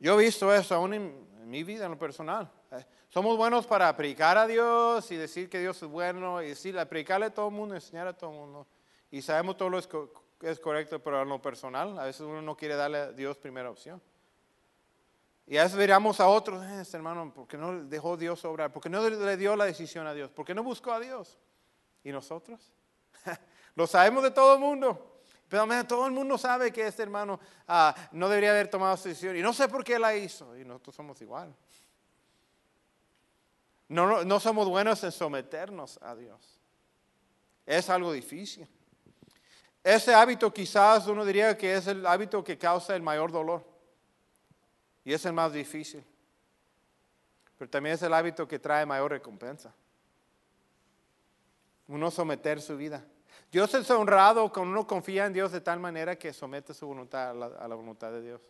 Yo 0.00 0.18
he 0.18 0.24
visto 0.24 0.52
eso 0.54 0.74
aún 0.74 0.94
en, 0.94 1.28
mi 1.50 1.64
vida, 1.64 1.84
en 1.84 1.92
lo 1.92 1.98
personal. 1.98 2.50
Eh, 2.70 2.84
somos 3.08 3.36
buenos 3.36 3.66
para 3.66 3.94
predicar 3.96 4.36
a 4.38 4.46
Dios 4.46 5.10
y 5.10 5.16
decir 5.16 5.48
que 5.48 5.58
Dios 5.58 5.82
es 5.82 5.88
bueno 5.88 6.42
y 6.42 6.48
decir, 6.48 6.76
predicarle 6.88 7.26
a 7.26 7.34
todo 7.34 7.48
el 7.48 7.54
mundo, 7.54 7.74
enseñar 7.74 8.06
a 8.06 8.12
todo 8.12 8.30
el 8.30 8.36
mundo. 8.36 8.66
Y 9.10 9.22
sabemos 9.22 9.56
todo 9.56 9.70
lo 9.70 9.80
que 9.80 10.08
es 10.40 10.60
correcto, 10.60 11.02
pero 11.02 11.22
en 11.22 11.28
lo 11.28 11.40
personal, 11.40 11.98
a 11.98 12.04
veces 12.04 12.22
uno 12.22 12.42
no 12.42 12.56
quiere 12.56 12.76
darle 12.76 12.98
a 12.98 13.12
Dios 13.12 13.36
primera 13.38 13.70
opción. 13.70 14.00
Y 15.46 15.56
a 15.56 15.62
veces 15.62 15.78
veríamos 15.78 16.20
a 16.20 16.28
otros, 16.28 16.62
eh, 16.64 16.82
este 16.82 16.98
hermano, 16.98 17.32
¿por 17.32 17.48
qué 17.48 17.56
no 17.56 17.84
dejó 17.84 18.16
Dios 18.16 18.44
obrar? 18.44 18.70
¿Por 18.70 18.82
qué 18.82 18.90
no 18.90 19.08
le 19.08 19.36
dio 19.36 19.56
la 19.56 19.64
decisión 19.64 20.06
a 20.06 20.12
Dios? 20.12 20.30
¿Por 20.30 20.44
qué 20.44 20.54
no 20.54 20.62
buscó 20.62 20.92
a 20.92 21.00
Dios? 21.00 21.38
¿Y 22.04 22.12
nosotros? 22.12 22.60
Lo 23.74 23.86
sabemos 23.86 24.22
de 24.22 24.30
todo 24.30 24.54
el 24.54 24.60
mundo. 24.60 25.18
Pero 25.48 25.66
todo 25.86 26.06
el 26.06 26.12
mundo 26.12 26.36
sabe 26.36 26.70
que 26.70 26.86
este 26.86 27.02
hermano 27.02 27.40
ah, 27.66 27.94
no 28.12 28.28
debería 28.28 28.50
haber 28.50 28.68
tomado 28.68 28.94
esa 28.94 29.08
decisión. 29.08 29.36
Y 29.36 29.40
no 29.40 29.54
sé 29.54 29.66
por 29.68 29.82
qué 29.82 29.98
la 29.98 30.14
hizo. 30.14 30.54
Y 30.56 30.64
nosotros 30.64 30.94
somos 30.94 31.20
igual. 31.22 31.54
No, 33.88 34.22
no, 34.24 34.40
somos 34.40 34.68
buenos 34.68 35.02
en 35.02 35.12
someternos 35.12 35.98
a 36.02 36.14
Dios. 36.14 36.60
Es 37.64 37.88
algo 37.88 38.12
difícil. 38.12 38.68
Ese 39.88 40.14
hábito 40.14 40.52
quizás 40.52 41.06
uno 41.06 41.24
diría 41.24 41.56
que 41.56 41.74
es 41.74 41.86
el 41.86 42.04
hábito 42.04 42.44
que 42.44 42.58
causa 42.58 42.94
el 42.94 43.00
mayor 43.00 43.32
dolor. 43.32 43.64
Y 45.02 45.14
es 45.14 45.24
el 45.24 45.32
más 45.32 45.50
difícil. 45.50 46.04
Pero 47.56 47.70
también 47.70 47.94
es 47.94 48.02
el 48.02 48.12
hábito 48.12 48.46
que 48.46 48.58
trae 48.58 48.84
mayor 48.84 49.12
recompensa. 49.12 49.74
Uno 51.86 52.10
someter 52.10 52.60
su 52.60 52.76
vida. 52.76 53.02
Dios 53.50 53.72
es 53.72 53.90
honrado 53.90 54.52
cuando 54.52 54.72
uno 54.72 54.86
confía 54.86 55.24
en 55.24 55.32
Dios 55.32 55.52
de 55.52 55.62
tal 55.62 55.80
manera 55.80 56.18
que 56.18 56.34
somete 56.34 56.74
su 56.74 56.86
voluntad 56.86 57.30
a 57.30 57.66
la, 57.66 57.74
voluntad 57.74 58.12
de 58.12 58.20
Dios. 58.20 58.42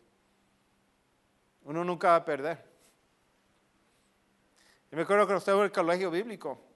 Uno 1.62 1.85
nunca 1.85 2.09
va 2.09 2.16
a 2.16 2.24
perder. 2.24 2.68
Yo 4.90 4.96
me 4.96 5.05
acuerdo 5.05 5.24
que 5.24 5.37
estaba 5.37 5.59
en 5.59 5.66
el 5.66 5.72
colegio 5.72 6.11
bíblico. 6.11 6.67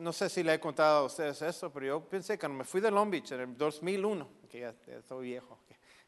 No, 0.00 0.12
sé 0.12 0.28
si 0.28 0.42
le 0.42 0.54
he 0.54 0.60
contado 0.60 0.98
a 0.98 1.04
ustedes 1.04 1.40
eso, 1.42 1.72
pero 1.72 1.86
yo 1.86 2.08
pensé 2.08 2.34
que 2.34 2.40
cuando 2.40 2.58
me 2.58 2.64
fui 2.64 2.80
de 2.80 2.90
Long 2.90 3.10
Beach 3.10 3.32
en 3.32 3.40
el 3.40 3.56
2001, 3.56 4.28
que 4.48 4.60
ya, 4.60 4.74
estoy 4.86 5.28
viejo, 5.28 5.58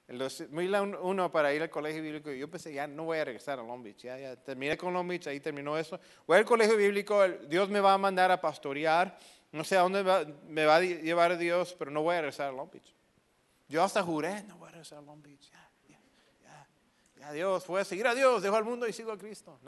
en 0.08 0.14
el 0.14 0.18
2001 0.18 1.32
para 1.32 1.52
ir 1.52 1.62
al 1.62 1.70
colegio 1.70 2.02
bíblico, 2.02 2.30
yo 2.30 2.48
pensé, 2.48 2.72
ya 2.72 2.86
no 2.86 3.04
voy 3.04 3.18
a 3.18 3.24
regresar 3.24 3.58
a 3.58 3.62
Long 3.62 3.82
Beach, 3.82 4.02
ya, 4.02 4.18
ya 4.18 4.36
terminé 4.36 4.76
con 4.76 4.92
Long 4.92 5.08
Beach, 5.08 5.26
ahí 5.26 5.40
terminó 5.40 5.76
eso. 5.76 5.98
Voy 6.26 6.38
al 6.38 6.44
colegio 6.44 6.76
bíblico, 6.76 7.26
Dios 7.48 7.68
me 7.68 7.80
va 7.80 7.94
a 7.94 7.98
mandar 7.98 8.30
a 8.30 8.40
pastorear 8.40 9.18
no 9.52 9.64
sé 9.64 9.76
a 9.76 9.80
dónde 9.80 10.04
me 10.48 10.64
va 10.66 10.76
a 10.76 10.80
llevar 10.80 11.38
Dios, 11.38 11.74
pero 11.78 11.90
no 11.90 12.02
voy 12.02 12.16
a 12.16 12.20
regresar 12.20 12.48
a 12.48 12.52
Long 12.52 12.70
Beach. 12.70 12.94
Yo 13.68 13.82
hasta 13.82 14.02
juré, 14.02 14.42
no 14.44 14.58
voy 14.58 14.68
a 14.68 14.72
regresar 14.72 14.98
a 14.98 15.02
Long 15.02 15.22
Beach. 15.22 15.50
Ya, 15.50 15.65
ya, 17.26 17.32
Dios, 17.32 17.66
voy 17.66 17.80
a 17.80 17.84
seguir 17.84 18.06
a 18.06 18.14
Dios, 18.14 18.40
dejo 18.40 18.54
al 18.54 18.64
mundo 18.64 18.86
y 18.86 18.92
sigo 18.92 19.10
a 19.10 19.18
Cristo. 19.18 19.58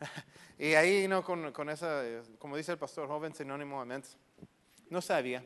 y 0.58 0.74
ahí, 0.74 1.08
no, 1.08 1.24
con, 1.24 1.50
con, 1.52 1.70
esa, 1.70 2.02
como 2.38 2.56
dice 2.56 2.72
el 2.72 2.78
pastor 2.78 3.08
joven, 3.08 3.34
sinónimo 3.34 3.80
de. 3.80 4.16
No 4.90 5.00
sabía. 5.00 5.44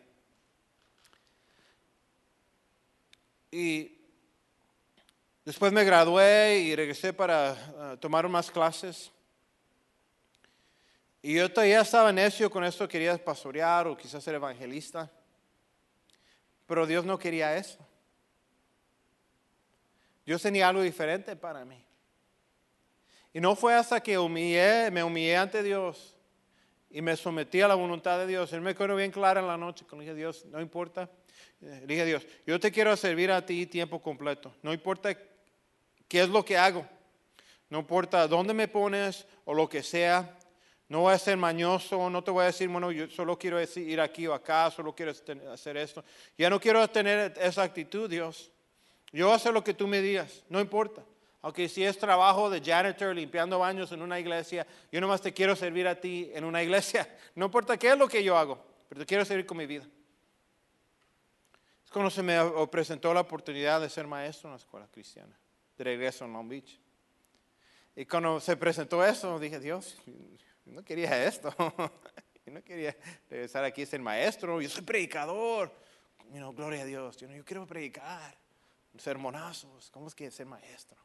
Y 3.52 3.98
después 5.44 5.72
me 5.72 5.84
gradué 5.84 6.58
y 6.58 6.74
regresé 6.74 7.12
para 7.12 7.52
ah, 7.52 7.96
tomar 8.00 8.28
más 8.28 8.50
clases. 8.50 9.12
Y 11.22 11.34
yo 11.34 11.52
todavía 11.52 11.82
estaba 11.82 12.12
necio 12.12 12.50
con 12.50 12.64
esto, 12.64 12.88
quería 12.88 13.22
pastorear 13.22 13.86
o 13.86 13.96
quizás 13.96 14.24
ser 14.24 14.34
evangelista. 14.34 15.08
Pero 16.66 16.86
Dios 16.86 17.04
no 17.04 17.18
quería 17.18 17.56
eso. 17.56 17.78
Dios 20.30 20.42
tenía 20.42 20.68
algo 20.68 20.80
diferente 20.80 21.34
para 21.34 21.64
mí. 21.64 21.84
Y 23.32 23.40
no 23.40 23.56
fue 23.56 23.74
hasta 23.74 24.00
que 24.00 24.16
humillé, 24.16 24.88
me 24.92 25.02
humillé 25.02 25.36
ante 25.36 25.60
Dios 25.60 26.16
y 26.88 27.02
me 27.02 27.16
sometí 27.16 27.60
a 27.62 27.66
la 27.66 27.74
voluntad 27.74 28.16
de 28.16 28.28
Dios. 28.28 28.52
Él 28.52 28.60
me 28.60 28.72
quedó 28.72 28.94
bien 28.94 29.10
clara 29.10 29.40
en 29.40 29.48
la 29.48 29.56
noche. 29.56 29.84
Le 29.90 29.98
dije, 29.98 30.14
Dios, 30.14 30.44
no 30.44 30.60
importa. 30.60 31.10
Le 31.60 31.84
dije, 31.84 32.04
Dios, 32.04 32.24
yo 32.46 32.60
te 32.60 32.70
quiero 32.70 32.96
servir 32.96 33.32
a 33.32 33.44
ti 33.44 33.66
tiempo 33.66 34.00
completo. 34.00 34.54
No 34.62 34.72
importa 34.72 35.12
qué 36.06 36.20
es 36.20 36.28
lo 36.28 36.44
que 36.44 36.56
hago. 36.56 36.86
No 37.68 37.80
importa 37.80 38.28
dónde 38.28 38.54
me 38.54 38.68
pones 38.68 39.26
o 39.44 39.52
lo 39.52 39.68
que 39.68 39.82
sea. 39.82 40.38
No 40.86 41.00
voy 41.00 41.14
a 41.14 41.18
ser 41.18 41.36
mañoso, 41.38 42.08
no 42.08 42.22
te 42.22 42.30
voy 42.30 42.44
a 42.44 42.46
decir, 42.46 42.68
bueno, 42.68 42.92
yo 42.92 43.10
solo 43.10 43.36
quiero 43.36 43.60
ir 43.60 44.00
aquí 44.00 44.28
o 44.28 44.34
acá, 44.34 44.70
solo 44.70 44.94
quiero 44.94 45.12
hacer 45.52 45.76
esto. 45.76 46.04
Ya 46.38 46.48
no 46.48 46.60
quiero 46.60 46.88
tener 46.88 47.34
esa 47.36 47.64
actitud, 47.64 48.08
Dios. 48.08 48.52
Yo 49.12 49.28
voy 49.28 49.52
lo 49.52 49.64
que 49.64 49.74
tú 49.74 49.88
me 49.88 50.00
digas, 50.00 50.44
no 50.48 50.60
importa. 50.60 51.02
Aunque 51.42 51.68
si 51.68 51.82
es 51.82 51.98
trabajo 51.98 52.50
de 52.50 52.60
janitor 52.60 53.14
limpiando 53.14 53.58
baños 53.58 53.90
en 53.92 54.02
una 54.02 54.20
iglesia, 54.20 54.66
yo 54.92 55.00
nomás 55.00 55.22
te 55.22 55.32
quiero 55.32 55.56
servir 55.56 55.88
a 55.88 55.98
ti 55.98 56.30
en 56.34 56.44
una 56.44 56.62
iglesia. 56.62 57.08
No 57.34 57.46
importa 57.46 57.76
qué 57.76 57.90
es 57.92 57.98
lo 57.98 58.08
que 58.08 58.22
yo 58.22 58.36
hago, 58.36 58.62
pero 58.88 59.00
te 59.00 59.06
quiero 59.06 59.24
servir 59.24 59.46
con 59.46 59.56
mi 59.56 59.66
vida. 59.66 59.84
Es 61.84 61.90
cuando 61.90 62.10
se 62.10 62.22
me 62.22 62.36
presentó 62.66 63.14
la 63.14 63.20
oportunidad 63.20 63.80
de 63.80 63.88
ser 63.88 64.06
maestro 64.06 64.48
en 64.48 64.52
la 64.52 64.58
escuela 64.58 64.86
cristiana, 64.90 65.34
de 65.78 65.84
regreso 65.84 66.24
en 66.24 66.32
Long 66.32 66.48
Beach. 66.48 66.78
Y 67.96 68.04
cuando 68.04 68.40
se 68.40 68.56
presentó 68.56 69.04
eso, 69.04 69.38
dije, 69.38 69.58
Dios, 69.60 69.96
yo 70.66 70.72
no 70.72 70.84
quería 70.84 71.24
esto. 71.24 71.54
yo 72.46 72.52
no 72.52 72.62
quería 72.62 72.96
regresar 73.28 73.64
aquí 73.64 73.82
a 73.82 73.86
ser 73.86 74.00
maestro. 74.00 74.60
Yo 74.60 74.68
soy 74.68 74.82
predicador. 74.82 75.72
gloria 76.54 76.82
a 76.82 76.84
Dios. 76.84 77.16
Yo, 77.16 77.28
yo 77.28 77.44
quiero 77.44 77.66
predicar. 77.66 78.36
Sermonazos. 78.98 79.90
¿Cómo 79.90 80.08
es 80.08 80.14
que 80.14 80.30
ser 80.30 80.46
maestro? 80.46 80.98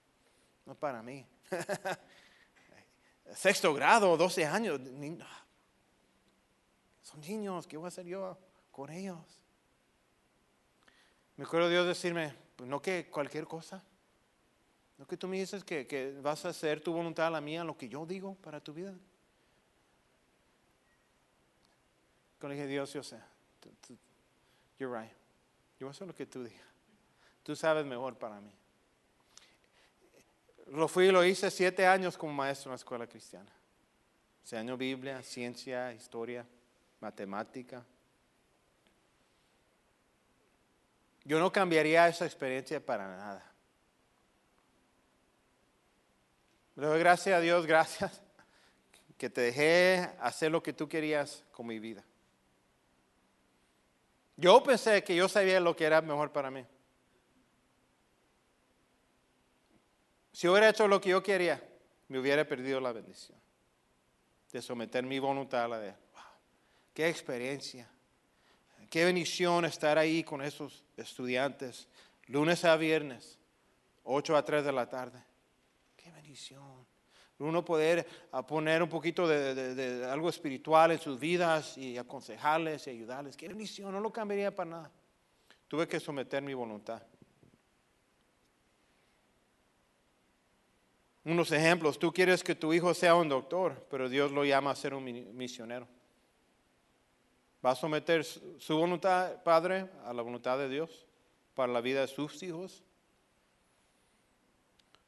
No 0.65 0.75
para 0.75 1.01
mí. 1.01 1.25
Sexto 3.36 3.73
grado, 3.73 4.17
12 4.17 4.45
años. 4.45 4.79
Son 7.01 7.21
niños. 7.21 7.67
¿Qué 7.67 7.77
voy 7.77 7.86
a 7.86 7.88
hacer 7.89 8.05
yo 8.05 8.38
con 8.71 8.89
ellos? 8.89 9.41
Me 11.38 11.43
acuerdo 11.43 11.69
Dios 11.69 11.86
decirme, 11.86 12.33
pues 12.55 12.69
no 12.69 12.81
que 12.81 13.09
cualquier 13.09 13.45
cosa. 13.45 13.83
No 14.97 15.05
que 15.05 15.17
tú 15.17 15.27
me 15.27 15.38
dices 15.38 15.63
que, 15.63 15.86
que 15.86 16.13
vas 16.21 16.45
a 16.45 16.49
hacer 16.49 16.81
tu 16.81 16.93
voluntad 16.93 17.27
a 17.27 17.29
la 17.29 17.41
mía, 17.41 17.63
lo 17.63 17.77
que 17.77 17.89
yo 17.89 18.05
digo 18.05 18.36
para 18.36 18.61
tu 18.61 18.73
vida. 18.73 18.93
Cuando 22.39 22.53
dije, 22.53 22.67
Dios, 22.67 22.93
yo 22.93 23.03
sé, 23.03 23.19
you're 24.77 24.97
right. 24.97 25.11
Yo 25.79 25.88
voy 25.88 25.89
a 25.89 25.91
hacer 25.91 26.07
lo 26.07 26.15
que 26.15 26.25
tú 26.25 26.43
digas. 26.43 26.74
Tú 27.45 27.55
sabes 27.55 27.85
mejor 27.85 28.17
para 28.17 28.41
mí. 28.41 28.51
Lo 30.71 30.87
fui 30.87 31.09
y 31.09 31.11
lo 31.11 31.23
hice 31.23 31.51
siete 31.51 31.85
años 31.85 32.17
como 32.17 32.33
maestro 32.33 32.69
en 32.69 32.71
la 32.71 32.77
escuela 32.77 33.05
cristiana. 33.05 33.51
Enseño 34.41 34.75
Biblia, 34.75 35.21
ciencia, 35.21 35.93
historia, 35.93 36.43
matemática. 36.99 37.85
Yo 41.23 41.37
no 41.37 41.51
cambiaría 41.51 42.07
esa 42.07 42.25
experiencia 42.25 42.83
para 42.83 43.15
nada. 43.15 43.53
Le 46.75 46.87
doy 46.87 46.97
gracias 46.97 47.37
a 47.37 47.41
Dios, 47.41 47.67
gracias, 47.67 48.23
que 49.19 49.29
te 49.29 49.41
dejé 49.41 50.09
hacer 50.19 50.51
lo 50.51 50.63
que 50.63 50.73
tú 50.73 50.89
querías 50.89 51.45
con 51.51 51.67
mi 51.67 51.77
vida. 51.77 52.03
Yo 54.35 54.63
pensé 54.63 55.03
que 55.03 55.15
yo 55.15 55.29
sabía 55.29 55.59
lo 55.59 55.75
que 55.75 55.85
era 55.85 56.01
mejor 56.01 56.31
para 56.31 56.49
mí. 56.49 56.65
Si 60.36 60.49
hubiera 60.49 60.67
hecho 60.67 60.86
lo 60.86 60.99
que 60.99 61.11
yo 61.11 61.23
quería, 61.23 61.63
me 62.09 62.19
hubiera 62.19 62.45
perdido 62.45 62.81
la 62.81 62.91
bendición 62.91 63.39
de 64.51 64.61
someter 64.61 65.05
mi 65.05 65.17
voluntad 65.17 65.63
a 65.63 65.67
la 65.69 65.79
de 65.79 65.91
Wow, 65.91 66.23
qué 66.93 67.07
experiencia, 67.07 67.89
qué 68.89 69.05
bendición 69.05 69.63
estar 69.63 69.97
ahí 69.97 70.25
con 70.25 70.41
esos 70.41 70.83
estudiantes, 70.97 71.88
lunes 72.25 72.65
a 72.65 72.75
viernes, 72.75 73.39
8 74.03 74.36
a 74.36 74.43
3 74.43 74.65
de 74.65 74.71
la 74.73 74.89
tarde. 74.89 75.23
Qué 75.95 76.11
bendición. 76.11 76.86
Uno 77.39 77.63
poder 77.63 78.05
poner 78.45 78.83
un 78.83 78.89
poquito 78.89 79.29
de, 79.29 80.05
algo 80.11 80.27
espiritual 80.27 80.91
en 80.91 80.99
sus 80.99 81.17
vidas 81.17 81.77
y 81.77 81.97
aconsejarles 81.97 82.88
y 82.88 82.89
ayudarles. 82.89 83.38
Qué 83.38 83.47
bendición, 83.47 83.93
no 83.93 84.01
lo 84.01 84.11
cambiaría 84.11 84.53
para 84.53 84.69
nada. 84.69 84.91
Tuve 85.69 85.88
que 85.88 86.01
someter 86.01 86.43
mi 86.43 86.53
voluntad. 86.53 87.01
Unos 91.26 91.51
ejemplos, 91.51 91.97
tú 91.97 92.13
quieres 92.13 92.43
que 92.43 92.53
tu 92.53 92.71
hijo 92.71 92.93
sea 92.93 93.15
un 93.15 93.28
doctor, 93.28 93.86
pero 93.89 94.07
Dios 94.07 94.32
lo 94.32 94.45
llama 94.45 94.69
a 94.69 94.76
ser 94.76 94.93
un 94.93 95.03
misionero. 95.36 95.88
¿Va 97.65 97.71
a 97.71 97.76
someter 97.76 98.23
su 98.23 98.78
voluntad, 98.78 99.41
Padre, 99.41 99.89
a 100.05 100.13
la 100.13 100.21
voluntad 100.21 100.59
de 100.59 100.69
Dios 100.69 101.07
para 101.55 101.73
la 101.73 101.82
vida 101.82 102.01
de 102.01 102.07
sus 102.07 102.43
hijos? 102.43 102.84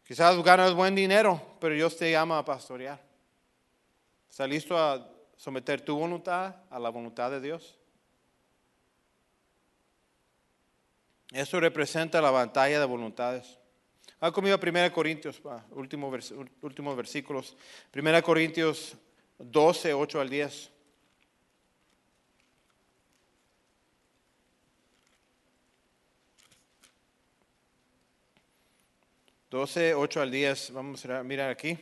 Quizás 0.08 0.42
ganas 0.42 0.74
buen 0.74 0.96
dinero, 0.96 1.40
pero 1.60 1.76
Dios 1.76 1.96
te 1.96 2.10
llama 2.10 2.40
a 2.40 2.46
pastorear. 2.46 3.00
¿Estás 4.28 4.50
listo 4.50 4.76
a 4.76 5.08
someter 5.36 5.82
tu 5.82 6.00
voluntad 6.00 6.56
a 6.72 6.80
la 6.80 6.90
voluntad 6.90 7.30
de 7.30 7.42
Dios? 7.42 7.78
Eso 11.32 11.60
representa 11.60 12.22
la 12.22 12.32
batalla 12.32 12.80
de 12.80 12.86
voluntades. 12.86 13.60
Ha 14.20 14.32
conmigo 14.32 14.56
a 14.56 14.60
1 14.60 14.92
Corintios, 14.92 15.40
últimos 15.72 16.12
último 16.62 16.96
versículos. 16.96 17.56
1 17.94 18.24
Corintios 18.24 18.96
12, 19.38 19.94
8 19.94 20.22
al 20.22 20.30
10. 20.30 20.72
12, 29.50 29.94
8 29.94 30.22
al 30.22 30.32
10. 30.32 30.72
Vamos 30.72 31.06
a 31.06 31.24
mirar 31.24 31.52
aquí. 31.52 31.78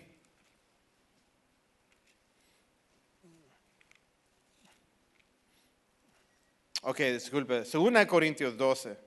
Ok, 6.81 6.99
disculpe. 6.99 7.65
Segunda 7.65 8.05
Corintios 8.05 8.57
12. 8.57 9.04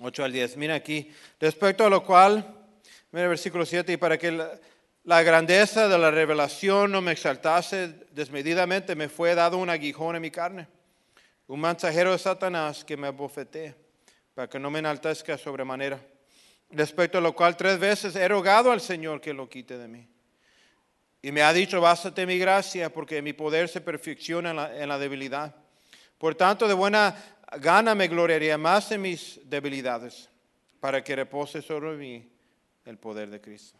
8 0.00 0.24
al 0.24 0.32
10. 0.32 0.56
Mira 0.56 0.74
aquí, 0.74 1.12
respecto 1.38 1.84
a 1.84 1.90
lo 1.90 2.02
cual, 2.02 2.54
mira 3.12 3.24
el 3.24 3.30
versículo 3.30 3.66
7, 3.66 3.92
y 3.92 3.96
para 3.96 4.18
que 4.18 4.32
la, 5.04 5.22
grandeza 5.22 5.88
de 5.88 5.98
la 5.98 6.10
revelación 6.10 6.90
no 6.90 7.00
me 7.00 7.12
exaltase 7.12 7.88
desmedidamente, 8.12 8.94
me 8.94 9.08
fue 9.08 9.34
dado 9.34 9.58
un 9.58 9.68
aguijón 9.68 10.16
en 10.16 10.22
mi 10.22 10.30
carne, 10.30 10.68
un 11.46 11.60
mensajero 11.60 12.12
de 12.12 12.18
Satanás 12.18 12.84
que 12.84 12.96
me 12.96 13.08
abofeté, 13.08 13.74
para 14.34 14.48
que 14.48 14.58
no 14.58 14.70
me 14.70 14.78
enaltezca 14.78 15.36
sobremanera. 15.36 16.00
Respecto 16.70 17.18
a 17.18 17.20
lo 17.20 17.34
cual 17.34 17.56
tres 17.56 17.78
veces 17.78 18.14
he 18.16 18.28
rogado 18.28 18.70
al 18.70 18.80
Señor 18.80 19.20
que 19.20 19.34
lo 19.34 19.48
quite 19.48 19.76
de 19.76 19.88
mí. 19.88 20.08
Y 21.20 21.32
me 21.32 21.42
ha 21.42 21.52
dicho, 21.52 21.80
bástate 21.80 22.24
mi 22.24 22.38
gracia, 22.38 22.90
porque 22.90 23.20
mi 23.20 23.34
poder 23.34 23.68
se 23.68 23.80
perfecciona 23.80 24.50
en 24.50 24.56
la, 24.56 24.76
en 24.82 24.88
la 24.88 24.98
debilidad. 24.98 25.54
Por 26.16 26.34
tanto, 26.34 26.68
de 26.68 26.74
buena 26.74 27.16
gana 27.58 27.94
me 27.94 28.08
gloriaría 28.08 28.56
más 28.56 28.90
en 28.92 29.02
mis 29.02 29.40
debilidades 29.44 30.28
para 30.78 31.02
que 31.02 31.16
repose 31.16 31.60
sobre 31.60 31.96
mí 31.96 32.30
el 32.84 32.98
poder 32.98 33.30
de 33.30 33.40
Cristo. 33.40 33.78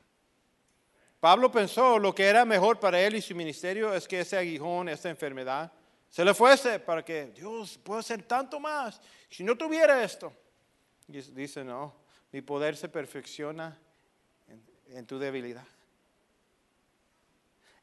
Pablo 1.21 1.53
pensó 1.53 1.99
lo 1.99 2.15
que 2.15 2.25
era 2.25 2.45
mejor 2.45 2.81
para 2.81 3.01
él 3.01 3.17
y 3.17 3.23
su 3.23 3.35
ministerio 3.35 3.95
es 3.95 4.09
que 4.09 4.21
ese 4.21 4.37
aguijón, 4.37 4.89
esa 4.89 5.11
enfermedad, 5.11 5.71
se 6.09 6.25
le 6.25 6.35
fuese 6.35 6.81
para 6.81 7.05
que 7.05 7.27
Dios 7.27 7.79
pueda 7.79 8.01
hacer 8.01 8.23
tanto 8.23 8.59
más. 8.59 9.01
Si 9.29 9.45
no 9.45 9.57
tuviera 9.57 10.03
esto, 10.03 10.33
dice, 11.07 11.63
no, 11.63 11.95
mi 12.33 12.41
poder 12.41 12.77
se 12.77 12.89
perfecciona 12.89 13.79
en, 14.49 14.97
en 14.97 15.07
tu 15.07 15.19
debilidad. 15.19 15.67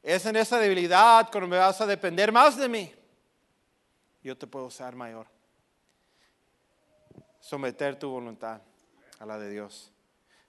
Es 0.02 0.26
en 0.26 0.36
esa 0.36 0.58
debilidad 0.58 1.30
cuando 1.30 1.48
me 1.48 1.58
vas 1.58 1.80
a 1.80 1.86
depender 1.86 2.32
más 2.32 2.56
de 2.56 2.68
mí. 2.68 2.92
Yo 4.22 4.36
te 4.36 4.46
puedo 4.46 4.66
usar 4.66 4.94
mayor 4.94 5.37
someter 7.48 7.98
tu 7.98 8.10
voluntad 8.10 8.60
a 9.18 9.24
la 9.24 9.38
de 9.38 9.48
Dios. 9.48 9.90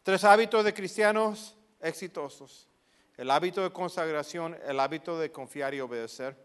Tres 0.04 0.26
hábitos 0.26 0.66
de 0.66 0.74
cristianos 0.74 1.56
exitosos. 1.80 2.68
El 3.16 3.32
hábito 3.32 3.64
de 3.64 3.72
consagración, 3.72 4.58
el 4.68 4.82
hábito 4.82 5.18
de 5.18 5.32
confiar 5.32 5.74
y 5.74 5.80
obedecer 5.80 6.36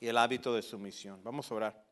y 0.00 0.08
el 0.08 0.18
hábito 0.18 0.52
de 0.54 0.62
sumisión. 0.62 1.22
Vamos 1.22 1.50
a 1.50 1.54
orar. 1.54 1.89